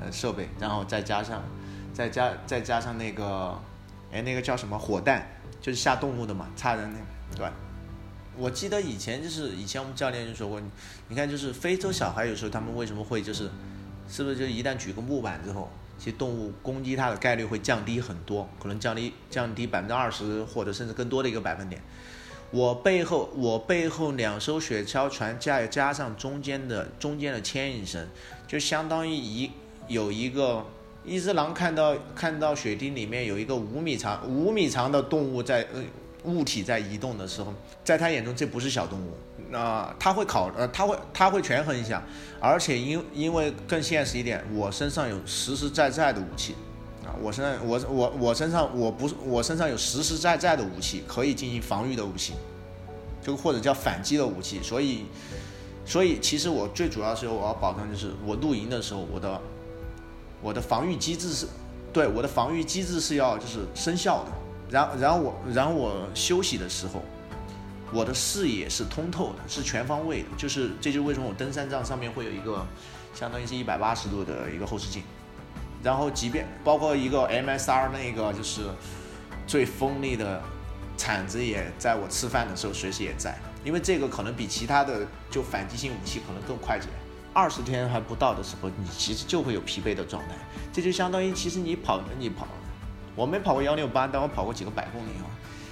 [0.00, 1.42] 呃设备，然后再加上
[1.92, 3.58] 再加再加上那个
[4.10, 5.26] 哎那个叫什么火弹，
[5.60, 7.46] 就是吓动物的嘛，插人那对。
[8.34, 10.58] 我记得以前就是以前我们教练就说过，
[11.08, 13.50] 你看就是非洲小孩有时候他们为什么会就是，
[14.08, 21.80] 是不是就一旦举个木板之后，其实动物攻击它的概率会降低很多，可能降低降低百分之二十或者甚至更多的一个百分点。
[22.50, 28.06] 我背后我背后两艘雪橇船加加上中间的中间的牵引绳，
[28.46, 29.50] 就相当于一
[29.88, 30.64] 有一个
[31.04, 35.82] 一只狼看到看到雪地里面有一个五米长五米长的动物在呃。
[36.24, 37.52] 物体在移动的时候，
[37.82, 39.10] 在他眼中这不是小动物，
[39.52, 42.02] 那他会考呃他会他会权衡一下，
[42.40, 46.56] 而且因因为更现实一点，我身上有实实在在的武器，
[47.04, 52.32] 啊，我身上我我我身上我不是我身上有实实在在的武器可以进行防御的武器，
[53.20, 55.04] 就或者叫反击的武器，所以
[55.84, 59.40] 所以其实我最主要是我要保证就是我露营的时候我的
[60.40, 61.46] 我的防御机制是
[61.92, 64.32] 对我的防御机制是要就是生效的。
[64.70, 67.02] 然后，然后我，然后我休息的时候，
[67.92, 70.28] 我的视野是通透的，是全方位的。
[70.36, 72.66] 就是，这就是为什么我登山杖上面会有一个，
[73.14, 75.02] 相当于是一百八十度的一个后视镜。
[75.82, 78.62] 然后，即便包括一个 MSR 那个就是
[79.46, 80.40] 最锋利的
[80.96, 83.36] 铲子，也在我吃饭的时候随时也在。
[83.64, 86.88] 因为这个可能比其他的就反击性武器可能更快捷。
[87.34, 90.34] 二十天还不到的时候，你其实就会有疲惫的状态。
[90.72, 92.46] 这就相当于，其实你跑，你跑。
[93.14, 95.26] 我没跑过幺六八，但我跑过几个百公里啊。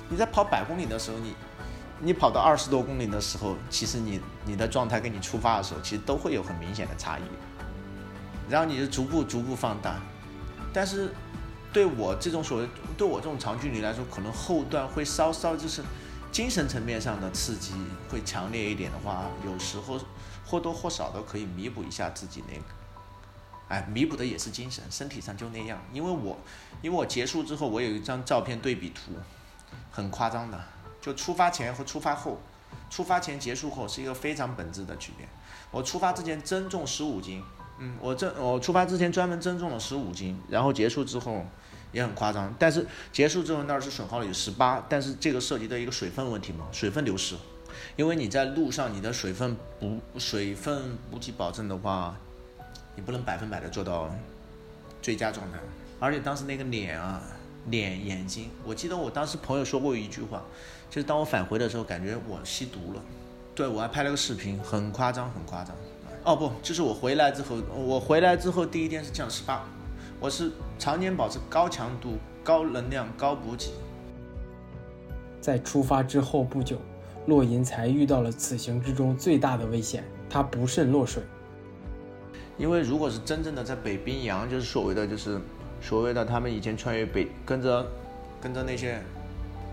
[0.08, 1.34] 你在跑百公里的时候，你
[2.02, 7.22] 你跑到二十多公里的时候，其实你你的状态跟你出发的时候，其实都会有很明显的差异。
[8.48, 10.00] 然后你就逐步逐步放大。
[10.72, 11.12] 但是
[11.72, 15.82] 对我这种所谓对我这种长距离来说，可能后段会稍稍就是
[16.32, 17.74] 精神层面上的刺激
[18.10, 20.00] 会强烈一点的话，有时候
[20.46, 22.64] 或多或少的可以弥补一下自己那个。
[23.68, 25.80] 哎，弥补的也是精神，身体上就那样。
[25.92, 26.36] 因为我，
[26.82, 29.12] 因为我结束之后，我有一张照片对比图，
[29.92, 30.60] 很夸张的，
[31.00, 32.38] 就出发前和出发后，
[32.88, 35.26] 出发前结束后是一个非常本质的区别。
[35.70, 37.42] 我出发之前增重十五斤，
[37.78, 41.44] 嗯，我这我出发之前专门增重了十五斤，然后结束之后
[41.92, 42.54] 也很夸张。
[42.58, 47.36] 但是结束之后那儿是损耗了有十八，但是这个涉及到一个水分问题嘛，水分流失，
[47.96, 52.16] 因为你在路上你的水分补水分补给保证的话。
[52.96, 54.10] 你不能百分百的做到
[55.00, 55.58] 最佳状态，
[56.00, 57.22] 而且当时那个脸啊，
[57.66, 60.42] 脸眼睛，我记得我当时朋友说过一句话，
[60.90, 63.02] 就是当我返回的时候，感觉我吸毒了。
[63.54, 65.74] 对我还拍了个视频，很夸张，很夸张。
[66.24, 69.64] 哦不，就是我回来之后，我回来之后第一天是降十八，
[70.18, 73.70] 我是常年保持高强度、高能量、高补给。
[75.40, 76.78] 在出发之后不久，
[77.26, 81.22] 骆银才遇到了此行之中最大的危险，他不慎落水。
[82.58, 85.40] 因为如果是真正的在北冰洋，就是所谓的就是
[85.80, 87.86] 所谓的他们以前穿越北跟着
[88.40, 89.00] 跟着那些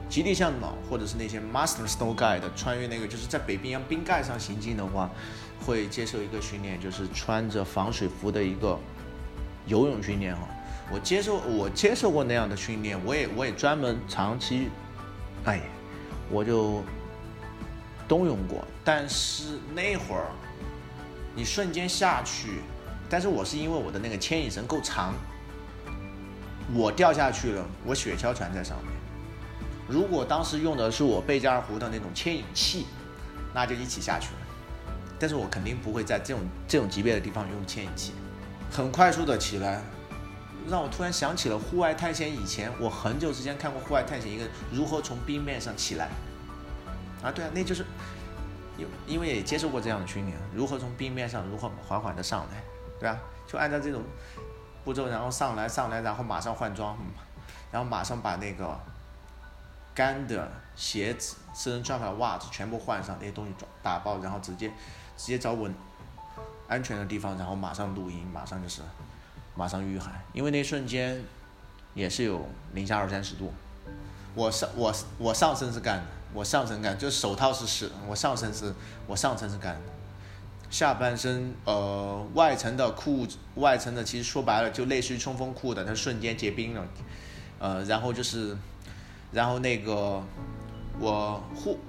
[0.10, 5.10] 极地向导或者是那些 Master Snow Guide 穿越那个就是在北冰洋冰盖上行进的话，
[5.66, 8.80] 会接受一个训练，就是穿着防水服的一个
[9.66, 10.48] 游泳训练哈。
[10.90, 14.70] 我接受我接受过那样的训练，我也我也专门长期，
[15.44, 15.62] 哎，
[16.32, 16.82] 我就
[18.08, 20.28] 冬泳过，但是那会儿
[21.36, 22.62] 你瞬间下去。
[23.10, 25.14] 但是我是因为我的那个牵引绳够长，
[26.74, 28.97] 我掉下去了，我雪橇船在上面。
[29.88, 32.86] 如果当时用的是我贝加尔湖的那种牵引器，
[33.54, 34.40] 那就一起下去了。
[35.20, 38.14] 但是我肯定不会在这种这种级别的地方用牵引器，
[38.72, 39.82] 很快速的起来，
[40.70, 42.32] 让我突然想起了户外探险。
[42.32, 46.10] 以前我很久之前看过户外探险，一个如何从冰面上起来。
[47.24, 47.84] 啊，对啊，那就是，
[48.78, 52.64] 因因为也接受过这样的训练，如何从冰面上如何缓缓的上来。
[53.00, 54.04] 对啊，就按照这种
[54.84, 56.96] 步骤，然后上来上来，然后马上换装，
[57.72, 58.80] 然后马上把那个
[59.98, 64.70] 干的鞋子、私人穿法的袜子全部换上，那些东西装打包，然后直接
[65.18, 65.74] 直接找稳
[66.68, 68.84] 安全的地方，然后马上录音，马上就是
[69.56, 71.20] 马上御寒，因为那瞬间
[71.96, 73.52] 也是有零下二三十度，
[74.36, 78.72] 我上我我上身是干的，我上身干，就手套是湿，我上身是
[79.08, 79.82] 我上身是干的。
[80.70, 86.86] 下半身，呃，外层的裤子，外层的其实说白了就类似于冲锋裤的，它瞬间结冰了，
[87.58, 88.56] 呃，然后就是，
[89.32, 90.24] 然后那个
[91.00, 91.80] 我护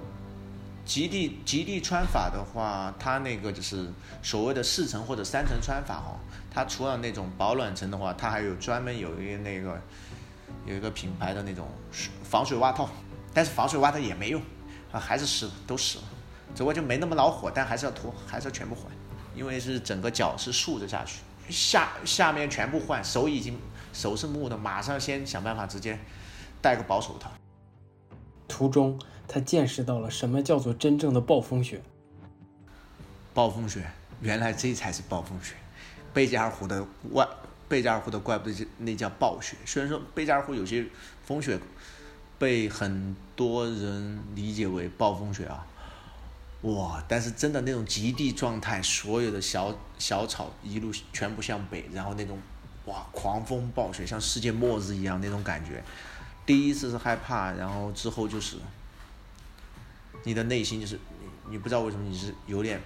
[0.85, 6.19] 极地极地穿法的话，它那个就是所谓的四层或者三层穿法哈，
[6.51, 9.81] 它除了那种保暖层的话，它还有专门有一个那个
[10.65, 11.67] 有一个品牌的那种
[12.23, 12.89] 防水袜套，
[13.33, 14.41] 但是防水袜套也没用，
[14.91, 16.03] 啊，还是湿的，都湿了。
[16.55, 18.85] 只不过就没那么恼火，但还是要脱，还是要全部换，
[19.35, 21.19] 因为是整个脚是竖着下去，
[21.51, 23.55] 下下面全部换，手已经
[23.93, 25.99] 手是木的，马上先想办法直接
[26.61, 27.31] 戴个薄手套。
[28.47, 31.81] 途中他见识到了什么叫做真正的暴风雪。
[33.33, 33.89] 暴风雪，
[34.21, 35.55] 原来这才是暴风雪。
[36.13, 37.27] 贝加尔湖的怪，
[37.67, 39.55] 贝加尔湖的怪不得那叫暴雪。
[39.65, 40.85] 虽然说贝加尔湖有些
[41.23, 41.59] 风雪
[42.37, 45.65] 被很多人理解为暴风雪啊。
[46.63, 47.01] 哇！
[47.07, 52.37] 但是真的那种极地状态，所有的小小草一路全部向北，然后那种
[52.83, 55.81] 哇狂风暴雪，像世界末日一样那种感觉。
[56.49, 58.55] 第一次是害怕，然后之后就是
[60.23, 62.81] 你的内心就是你你不知道为什么你是有点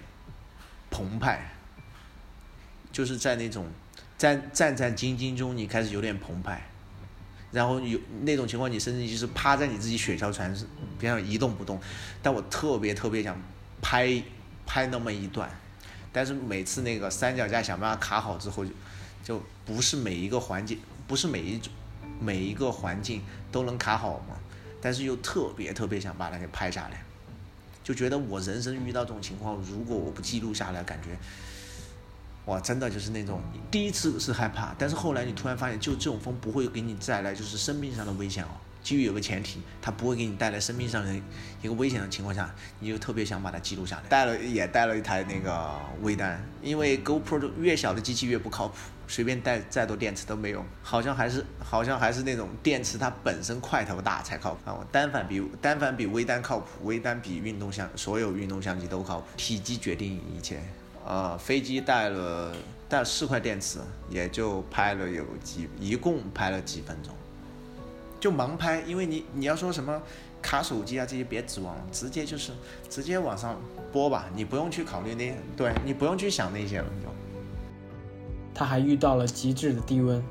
[0.92, 1.50] 澎湃，
[2.92, 3.66] 就是在那种
[4.18, 6.62] 战战战兢兢中，你开始有点澎湃，
[7.54, 10.54] 然后有那种情况，你甚至就是趴在你自己雪橇船
[11.00, 11.80] 边上一动不动。
[12.22, 13.42] 但我特别特别想。
[13.86, 14.24] 拍
[14.66, 15.50] 拍那么一段，
[16.14, 18.72] 但是每次那个三脚架想办法卡好之后，就
[19.22, 21.72] 就不是每一个环境，不是每一种
[22.22, 23.22] 每一个环境
[23.54, 24.36] 都能卡好嘛。
[24.82, 27.02] 但是又特别特别想把它给拍下来，
[27.82, 31.18] 就觉得我人生遇到这种情况，如果我不记录下来，感觉
[32.48, 38.50] 哇，真的就是那种第一次是害怕，但是后来你突然发现，就这种风不会给你带来就是生命上的危险哦。
[38.84, 41.16] 基于有个前提，它不会给你带来生命上的
[41.62, 44.04] 一个危险的情况下，你就特别想把它记录下来。
[44.10, 48.76] 带了也带了一台那个微单，因为 GoPro 越小的机器越不靠谱，
[49.14, 50.66] 随便带再多电池都没用。
[50.82, 54.72] 好像还是好像还是那种电池它本身块头大才靠谱。
[54.72, 59.28] 啊，单反比单反比微单靠谱，微单比运动相所有运动相机都靠谱。
[59.38, 60.60] 体积决定一切。
[61.06, 62.56] 呃，飞机带了
[62.90, 63.78] 带了四块电池，
[64.10, 67.14] 也就拍了有几，一共拍了几分钟。
[68.20, 70.02] 就盲拍，因为你你要说什么
[70.42, 72.52] 卡手机啊这些别指望了，直接就是
[72.90, 73.62] 直接往上
[73.92, 76.86] 播吧，你不用去考虑那，对你不用去想那些了。
[77.04, 77.10] 就
[78.54, 80.24] 他还遇到了极致的低温，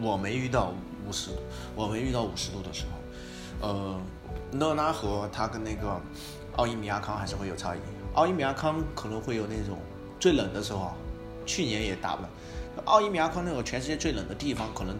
[0.00, 0.72] 我没遇到
[1.06, 1.36] 五十度，
[1.74, 2.84] 我没遇到五十度的时
[3.60, 4.00] 候，呃，
[4.52, 6.00] 勒拉河它跟那个
[6.56, 7.78] 奥伊米亚康还是会有差异，
[8.14, 9.78] 奥伊米亚康可能会有那种
[10.18, 10.92] 最冷的时候，
[11.44, 12.28] 去年也打不了，
[12.84, 14.96] 奥伊米亚康那个全世界最冷的地方可能。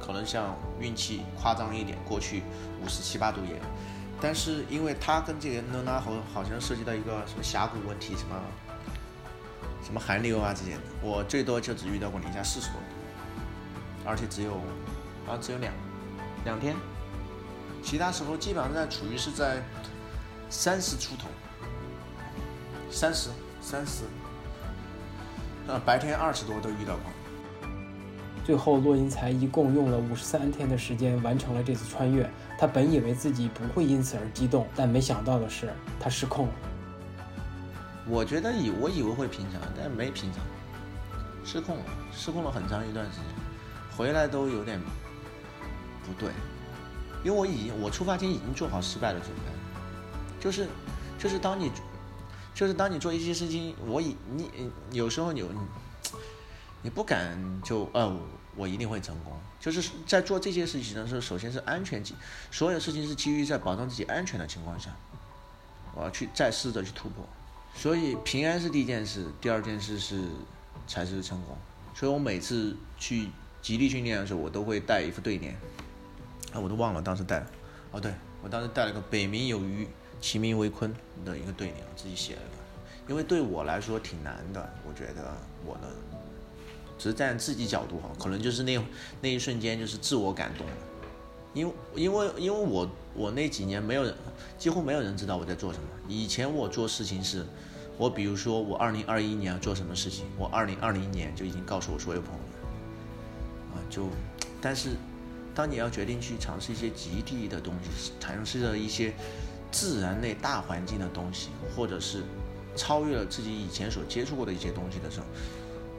[0.00, 2.44] 可能像运气夸张一点，过去
[2.80, 3.60] 五十七八度也，
[4.20, 8.40] 但是因为它跟这个诺拉河好像涉及到一个什么峡谷问题，什么
[9.82, 12.86] 什么寒流啊这些，我最多就只遇到过零下四十多度，
[14.04, 14.54] 而且只有
[15.26, 15.72] 啊只有两
[16.44, 16.76] 两天，
[17.82, 19.62] 其他时候基本上在处于是在
[20.50, 21.28] 三十出头，
[22.90, 24.04] 三十三十
[25.66, 27.12] 呃，白天二十多都遇到过。
[28.44, 32.28] 最后，骆银才一共用了五十三天的时间完成了这次穿越。
[32.58, 35.70] 他本以为自己不会因此而激动，但没想到的是，
[36.00, 36.52] 他失控了。
[38.08, 40.42] 我觉得以我以为会平常，但没平常，
[41.44, 43.24] 失控了，失控了很长一段时间，
[43.94, 44.80] 回来都有点
[46.06, 46.30] 不对，
[47.22, 49.42] 因为我已经我出发前已经做好失败的准备，
[50.40, 50.66] 就是
[51.18, 51.70] 就是当你
[52.54, 54.50] 就是当你做一些事情，我以你
[54.90, 55.44] 有时候你
[56.80, 58.10] 你不敢就呃
[58.56, 62.14] 我一定会成功，就是在做这些事情的时候，首先是安全基，
[62.50, 64.90] 所有事情是基于在保障自己安全的情况下，
[65.94, 67.22] 我要去再试着去突破。
[67.74, 70.24] 所以平安是第一件事，第二件事是
[70.86, 71.56] 才是成功。
[71.94, 73.28] 所以我每次去
[73.62, 75.52] 极力训练的时候，我都会带一副对联。
[76.52, 77.46] 啊，我都忘了当时带了。
[77.90, 78.12] 哦，对
[78.42, 79.86] 我当时带了个“北冥有鱼，
[80.20, 80.90] 其名为鲲”
[81.24, 83.12] 的一个对联，我自己写了一个。
[83.12, 85.88] 因为对我来说挺难的，我觉得我的
[86.98, 88.78] 只是站自己角度哈，可能就是那
[89.20, 90.72] 那一瞬间就是自我感动了。
[91.54, 94.14] 因为因为因为我我那几年没有人，
[94.58, 95.88] 几乎没有人知道我在做什么。
[96.08, 97.44] 以前我做事情是。
[97.96, 104.06] 我比如说，我二零二一年要做什么事情，我二零二零年就已经告诉我所有朋友了，啊，就，
[104.60, 104.90] 但是，
[105.52, 109.12] 当你要决定去尝试一些极地的东西，尝试着一些
[109.72, 112.22] 自然类大环境的东西，或者是
[112.76, 115.26] 超越了自己以前所接触过的一些东西的时候，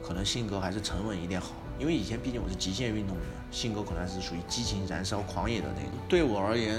[0.02, 5.92] 可能性格还是沉稳一点好，因为以前毕竟我是极限运动员，性格可能是属于激情燃烧、狂野的那种。
[6.08, 6.78] 对我而言，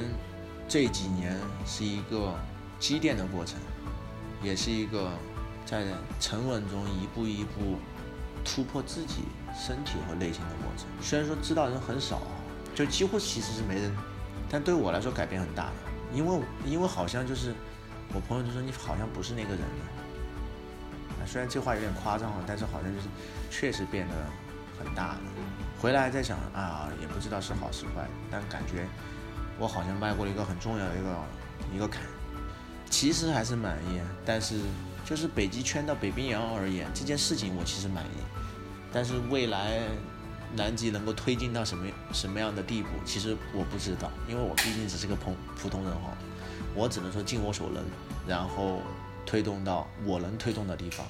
[0.68, 1.36] 这几年
[1.66, 2.40] 是一个
[2.80, 3.58] 积淀的过程。
[4.44, 5.12] 也是一个
[5.68, 5.86] 在
[6.20, 7.78] 沉稳中一步一步
[8.44, 9.22] 突破自己
[9.56, 10.88] 身体和内心的过程。
[11.00, 12.24] 虽然说知道人很少，
[12.74, 13.96] 就几乎其实是没人，
[14.50, 15.74] 但对我来说改变很大的。
[16.12, 17.54] 因为因为好像就是
[18.16, 21.26] 我朋友就说你好像不是那个人了。
[21.28, 23.08] 虽然这话有点夸张啊，但是好像就是
[23.52, 24.16] 确实变得
[24.84, 25.20] 很大的。
[25.80, 28.86] 回来在想啊，也不知道是好是坏，但感觉
[29.58, 32.02] 我好像迈过了一个很重要的一个一个坎。
[32.90, 34.60] 其实还是满意，但是
[35.06, 38.18] 就是北极圈到北冰洋而言，这件事情我其实满意。
[38.92, 39.80] 但是未来
[40.54, 46.12] 南极能够推进到什么什么样的地步，其实我不知道，因为我毕竟只是个普普通人哈。
[46.76, 47.84] 我只能说尽我所能，
[48.28, 48.82] 然后
[49.26, 51.06] 推动到我能推动的地方，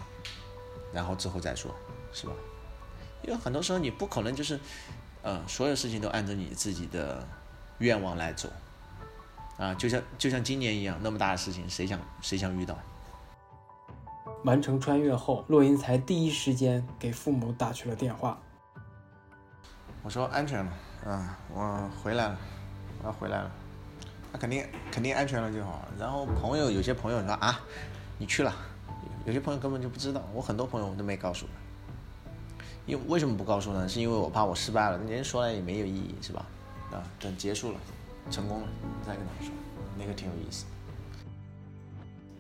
[0.94, 1.76] 然后之后再说，
[2.14, 2.34] 是吧？
[3.24, 4.60] 因为很多时候你不可能就是，
[5.22, 7.28] 呃，所有事情都按照你自己的
[7.80, 8.50] 愿望来走。
[9.58, 12.76] 啊，就像就像今年一样，那么大的事情，谁想谁想遇到？
[14.44, 18.40] 完成穿越后，骆银才第一时间给父母打去了电话。
[20.02, 20.72] 我说安全了，
[21.06, 22.38] 啊，我回来了，
[23.04, 23.52] 我要回来了，
[24.32, 25.88] 那肯定肯定安全了就好。
[26.00, 27.60] 然后朋友有些朋友说啊，
[28.18, 28.52] 你去了，
[29.26, 31.46] 有些朋友根本就不知道，我很多朋友我都没告诉。
[32.86, 33.88] 因为为什么不告诉呢？
[33.88, 36.46] 是因为我怕我失败了，人说来也没有意义，是吧？
[36.92, 37.78] 啊，等结束了。
[38.30, 38.68] 成功了，
[39.06, 39.54] 再跟他们说，
[39.98, 40.66] 那个挺有意思。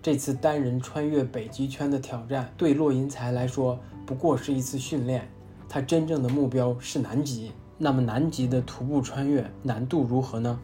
[0.01, 5.29] 这次单人穿越北极圈的挑战，对骆银才来说不过是一次训练。
[5.67, 7.51] 他真正的目标是南极。
[7.77, 10.59] 那么南极的徒步穿越难度如何呢？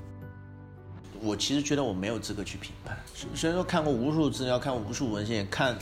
[1.20, 2.96] 我其实觉得我没有资格去评判。
[3.34, 5.76] 虽然说看过无数资料，看过无数文献，看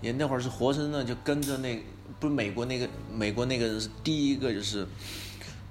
[0.00, 1.82] 也那会儿是活生生的就跟着那
[2.18, 4.86] 不是美国那个美国那个人是第一个就是，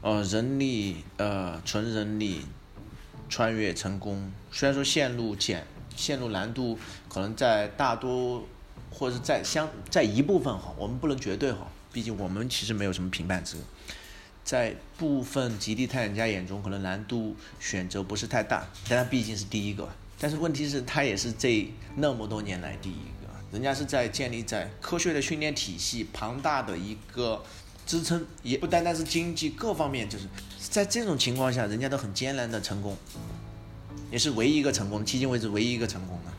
[0.02, 2.42] 呃，人力呃纯人力。
[3.32, 5.64] 穿越成功，虽然说线路简，
[5.96, 8.44] 线路难度可能在大多，
[8.90, 13.64] 或者是在相在一部分哈，我们不能绝对哈，毕竟我们其实没有什么评判资格，
[14.44, 19.88] 在部分极地探险家眼中，可能难度选择不是太大，但他毕竟是第一个，
[20.20, 23.19] 但是问题是，他也是这那么多年来第一个，
[23.52, 27.44] 人家是在建立在科学的训练体系庞大的一个
[27.86, 30.26] 支撑，也不单单是经济各方面就是。
[30.70, 32.96] 在这种情况下，人家都很艰难的成功，
[34.12, 36.32] 也是唯一一个成功，迄今为止唯一一个成功的，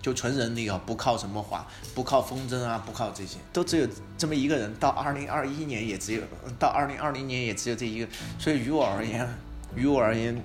[0.00, 4.72] 就纯人力啊，不靠什么话，不靠风筝啊，不靠这些，都只有这么一个人。
[4.76, 6.22] 到二零二一年也只有，
[6.56, 8.06] 到二零二零年也只有这一个。
[8.38, 9.28] 所以于我而言，
[9.74, 10.40] 于我而言，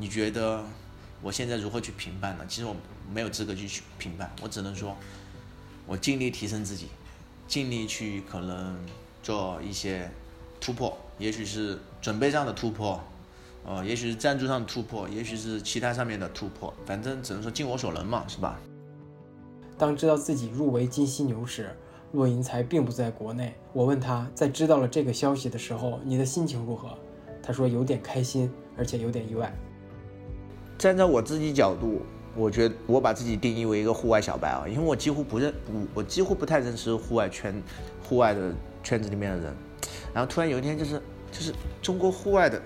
[0.00, 0.64] 你觉得
[1.20, 2.44] 我现在如何去评判呢？
[2.48, 2.74] 其实我
[3.12, 4.96] 没有资格去评判，我只能说，
[5.92, 6.86] 我尽力提升自己，
[7.46, 8.74] 尽力去可能
[9.22, 10.10] 做一些
[10.58, 10.96] 突破。
[11.18, 12.98] 也许是准备上的突破，
[13.66, 18.58] 呃，也许是赞助上的突破，也许是其他上面的突破，反正只能说尽我所能嘛，是吧？
[19.76, 21.76] 当知道自己入围金犀牛时，
[22.12, 23.54] 骆银才并不在国内。
[23.74, 26.96] 我问他在知道了这个消息的时候，你的心情如何？
[27.42, 29.54] 他说有点开心，而且有点意外。
[30.78, 32.00] 站在我自己角度，
[32.34, 37.62] 我觉得我把自己定义为一个户外小白啊，因为我几乎不认，我我几乎不太认识户外圈，
[38.02, 38.52] 户外的。
[38.84, 39.56] 圈子里面的人，
[40.12, 42.60] 然后突然有一天就是就是中国户外的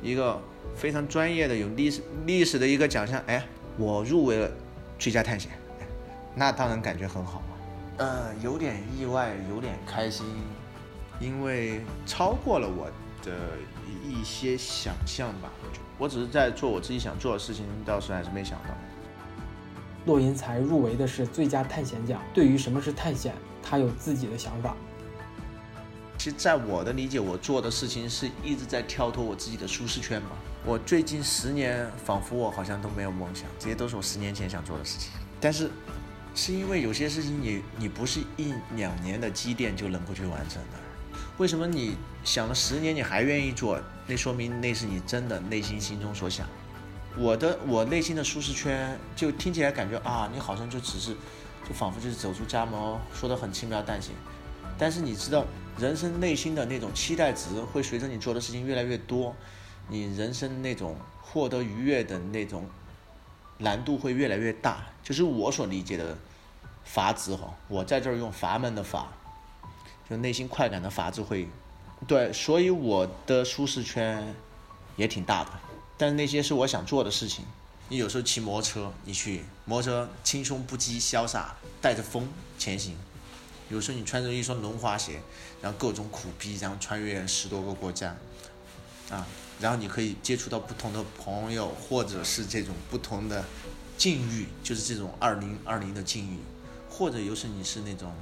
[0.00, 0.40] 一个
[0.74, 3.46] 非常专业的有历史历史的一个奖项，哎，
[3.76, 4.50] 我入围了
[4.98, 5.50] 最佳探险，
[6.34, 7.56] 那当然感觉很好嘛，
[7.98, 10.24] 呃，有点意外，有点开心，
[11.20, 12.86] 因为超过了我
[13.22, 13.36] 的
[14.02, 18.70] 一些想象吧，我觉得我只是在做我自己想做的事情，倒是还是没想到。
[20.08, 22.18] 骆银才入围的是最佳探险奖。
[22.32, 24.74] 对于什么是探险，他有自己的想法。
[26.16, 30.30] 其实，在我的理解，我做的事情是一直在跳脱我自己的舒适圈嘛。
[30.64, 35.12] 我最近十年，仿佛我好像都没有梦想，这些都是我十年前想做的事情。
[35.38, 35.70] 但是，
[36.34, 41.18] 是因为有些事情你你不是一两年的积淀就能够去完成的。
[41.36, 43.78] 为什么你想了十年你还愿意做？
[44.06, 46.46] 那说明那是你真的内心心中所想。
[47.18, 51.12] 我的我内心的舒适圈，就听起来感觉啊，你好像就只是，
[51.68, 54.12] 就仿佛就是走出家门哦，说的很轻描淡写。
[54.78, 55.44] 但是你知道，
[55.76, 59.34] 人生内心的那种期待值会随着你做的事情越来越多，
[59.88, 62.64] 你人生那种获得愉悦的那种
[63.58, 64.86] 难度会越来越大。
[65.02, 66.16] 就是我所理解的
[66.84, 69.08] 阀值哈，我在这儿用阀门的阀，
[70.08, 71.48] 就内心快感的阀值会，
[72.06, 74.32] 对，所以我的舒适圈
[74.94, 75.50] 也挺大的。
[75.98, 77.44] 但是那些是我想做的事情。
[77.90, 82.28] 你有时候骑摩托车，你去摩托车轻松不羁、潇洒，带着风
[82.58, 82.92] 前行；
[83.70, 85.20] 有时候你穿着一双轮滑鞋，
[85.62, 88.14] 然后各种苦逼，然后穿越十多个国家，
[89.10, 89.26] 啊，
[89.58, 93.42] 然后你可以接触到不同的朋友，或者是这种不同的
[93.96, 96.36] 境遇，就是这种二零二零的境遇；
[96.90, 98.12] 或者有时你是那种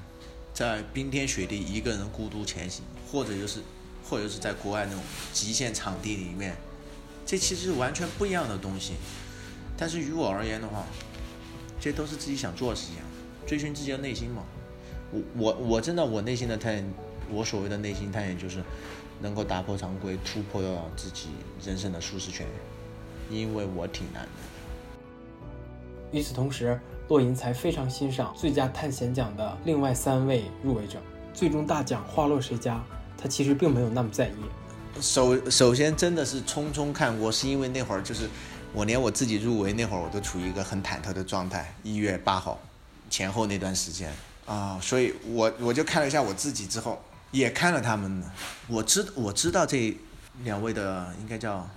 [0.54, 3.60] 在冰天雪地一个人孤独前行，或者就是，
[4.08, 5.02] 或者是在国外那种
[5.32, 6.56] 极限场地里面。
[7.26, 8.94] 这其实是完全不一样的东西，
[9.76, 10.84] 但是于我而言的话，
[11.80, 12.94] 这都是自己想做的事情，
[13.44, 14.44] 追寻自己的内心嘛。
[15.10, 16.84] 我我我真的我内心的探，
[17.28, 18.62] 我所谓的内心探险就是
[19.20, 21.30] 能够打破常规，突破到自己
[21.64, 22.46] 人生的舒适圈，
[23.28, 24.28] 因为我挺难的。
[26.12, 31.00] 与此同时，骆银才非常欣赏最佳探险奖的另外三位入围者，
[31.34, 32.80] 最终大奖花落谁家，
[33.18, 34.34] 他其实并没有那么在意。
[35.00, 38.28] 首首先真的是匆匆看过，是因为那会儿就是
[38.72, 42.60] 我连我自己入围那会儿我都处于一个很忐忑的状态，一月八号
[43.10, 44.12] 前后那段时间
[44.46, 48.22] 啊，所以我我就看了一下我自己之后，也看了他们，
[48.68, 49.96] 我知我知道这
[50.42, 51.68] 两位的应该叫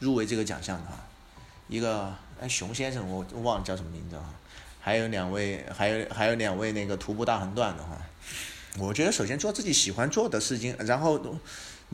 [0.00, 0.98] 入围这个奖项的哈，
[1.68, 4.24] 一个哎熊先生我忘了叫什么名字哈，
[4.80, 7.98] 还有两位还有还有两位那个徒步大横断的哈，
[8.78, 11.20] 我觉得首先做自己喜欢做的事情，然后。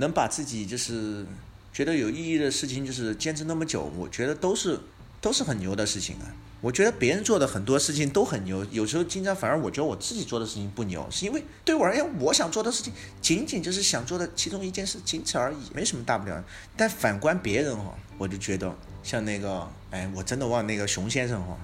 [0.00, 1.24] 能把自己就是
[1.72, 4.80] 觉得有意义的事情，就是坚持那么久，我觉得都是
[5.20, 6.26] 都是很牛的事情啊。
[6.62, 12.92] 我觉得别人做的很多事情都很牛，有时候经常反而我觉得我自己做的事情不牛，是因为对我而言，我想做的事情
[13.22, 16.44] 仅仅就是想做的其中一件事，仅此而已，没什么大不了。
[16.76, 21.56] 但反观别人哈，我就觉得像那个，哎，我真的忘那个熊先生哈，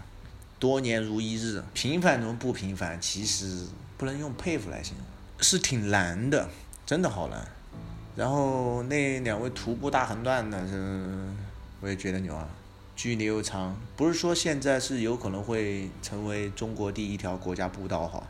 [0.58, 3.66] 多年如一日，平凡中不平凡，其实
[3.98, 5.04] 不能用佩服来形容，
[5.40, 6.48] 是挺难的，
[6.86, 7.46] 真的好难。
[8.16, 11.28] 然后那两位徒步大横断的，是
[11.80, 12.48] 我也觉得牛啊，
[12.96, 18.26] 距离又长，不是说现在是有可能会成为中国第一条国家步道哈，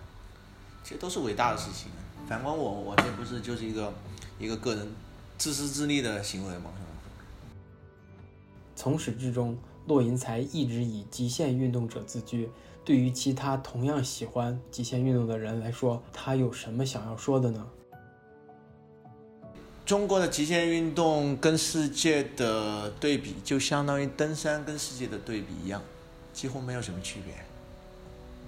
[0.82, 1.89] 其实都是伟大的事情。
[2.28, 3.95] 反观我，我这不是就是一个
[4.41, 4.93] 一个个人
[5.39, 6.72] 自私自利的行为吗？
[8.74, 9.57] 从始至终，
[9.87, 12.51] 骆银才一直以极限运动者自居。
[12.84, 17.64] 对于其他同样喜欢极限运动的人来说，他有什么想要说的呢？
[19.87, 25.80] 中国的极限运动跟世界的对比，就相当于登山跟世界的对比一样，
[26.32, 27.32] 几乎没有什么区别。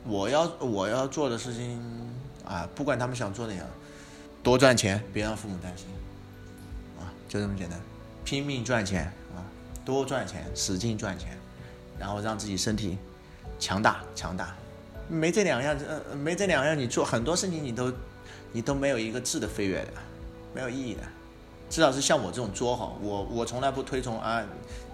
[0.05, 1.81] 我要我要做的事情
[2.45, 3.65] 啊，不管他们想做哪样，
[4.43, 5.87] 多赚钱，别让父母担心，
[6.99, 7.81] 啊，就这么简单，
[8.25, 9.05] 拼命赚钱
[9.37, 9.39] 啊，
[9.85, 11.39] 多赚钱，使劲赚钱，
[12.01, 12.99] 然后让自己身体
[13.61, 14.57] 强大强大，
[15.09, 17.93] 没这两样，呃，没这两样，你做很多事情你都
[18.51, 19.93] 你都没有一个质的飞跃的，
[20.53, 21.03] 没有意义的。
[21.71, 24.43] 至少是像我这种作哈，我我从来不推崇啊，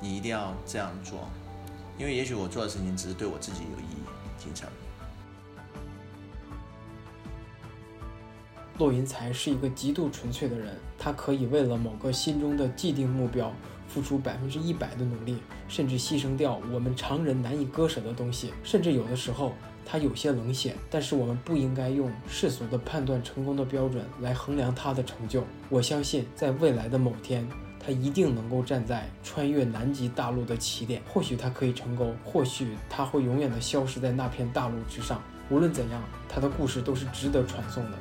[0.00, 1.20] 你一定要这样做，
[1.96, 4.02] 因为也许我做的事情只是对我自己有意义，
[4.36, 4.74] 仅此而已。
[8.76, 13.52] 骆云才是一个极度纯粹的人，他可以为了某个心中的既定目标
[13.86, 19.52] 付出百分之一百的努力，甚至牺牲掉我们常人难以割舍的东西，甚至有的时候。
[19.84, 25.44] 他有些冷血，但是我们不应该用世俗的判断成功的标准来衡量他的成就。
[25.68, 27.46] 我相信，在未来的某天，
[27.78, 31.02] 他一定能够站在穿越南极大陆的起点。
[31.06, 35.22] 或许他可以成功，或许他会永远的消失在那片大陆之上。
[35.50, 37.98] 无论怎样，他的故事都是值得传颂的。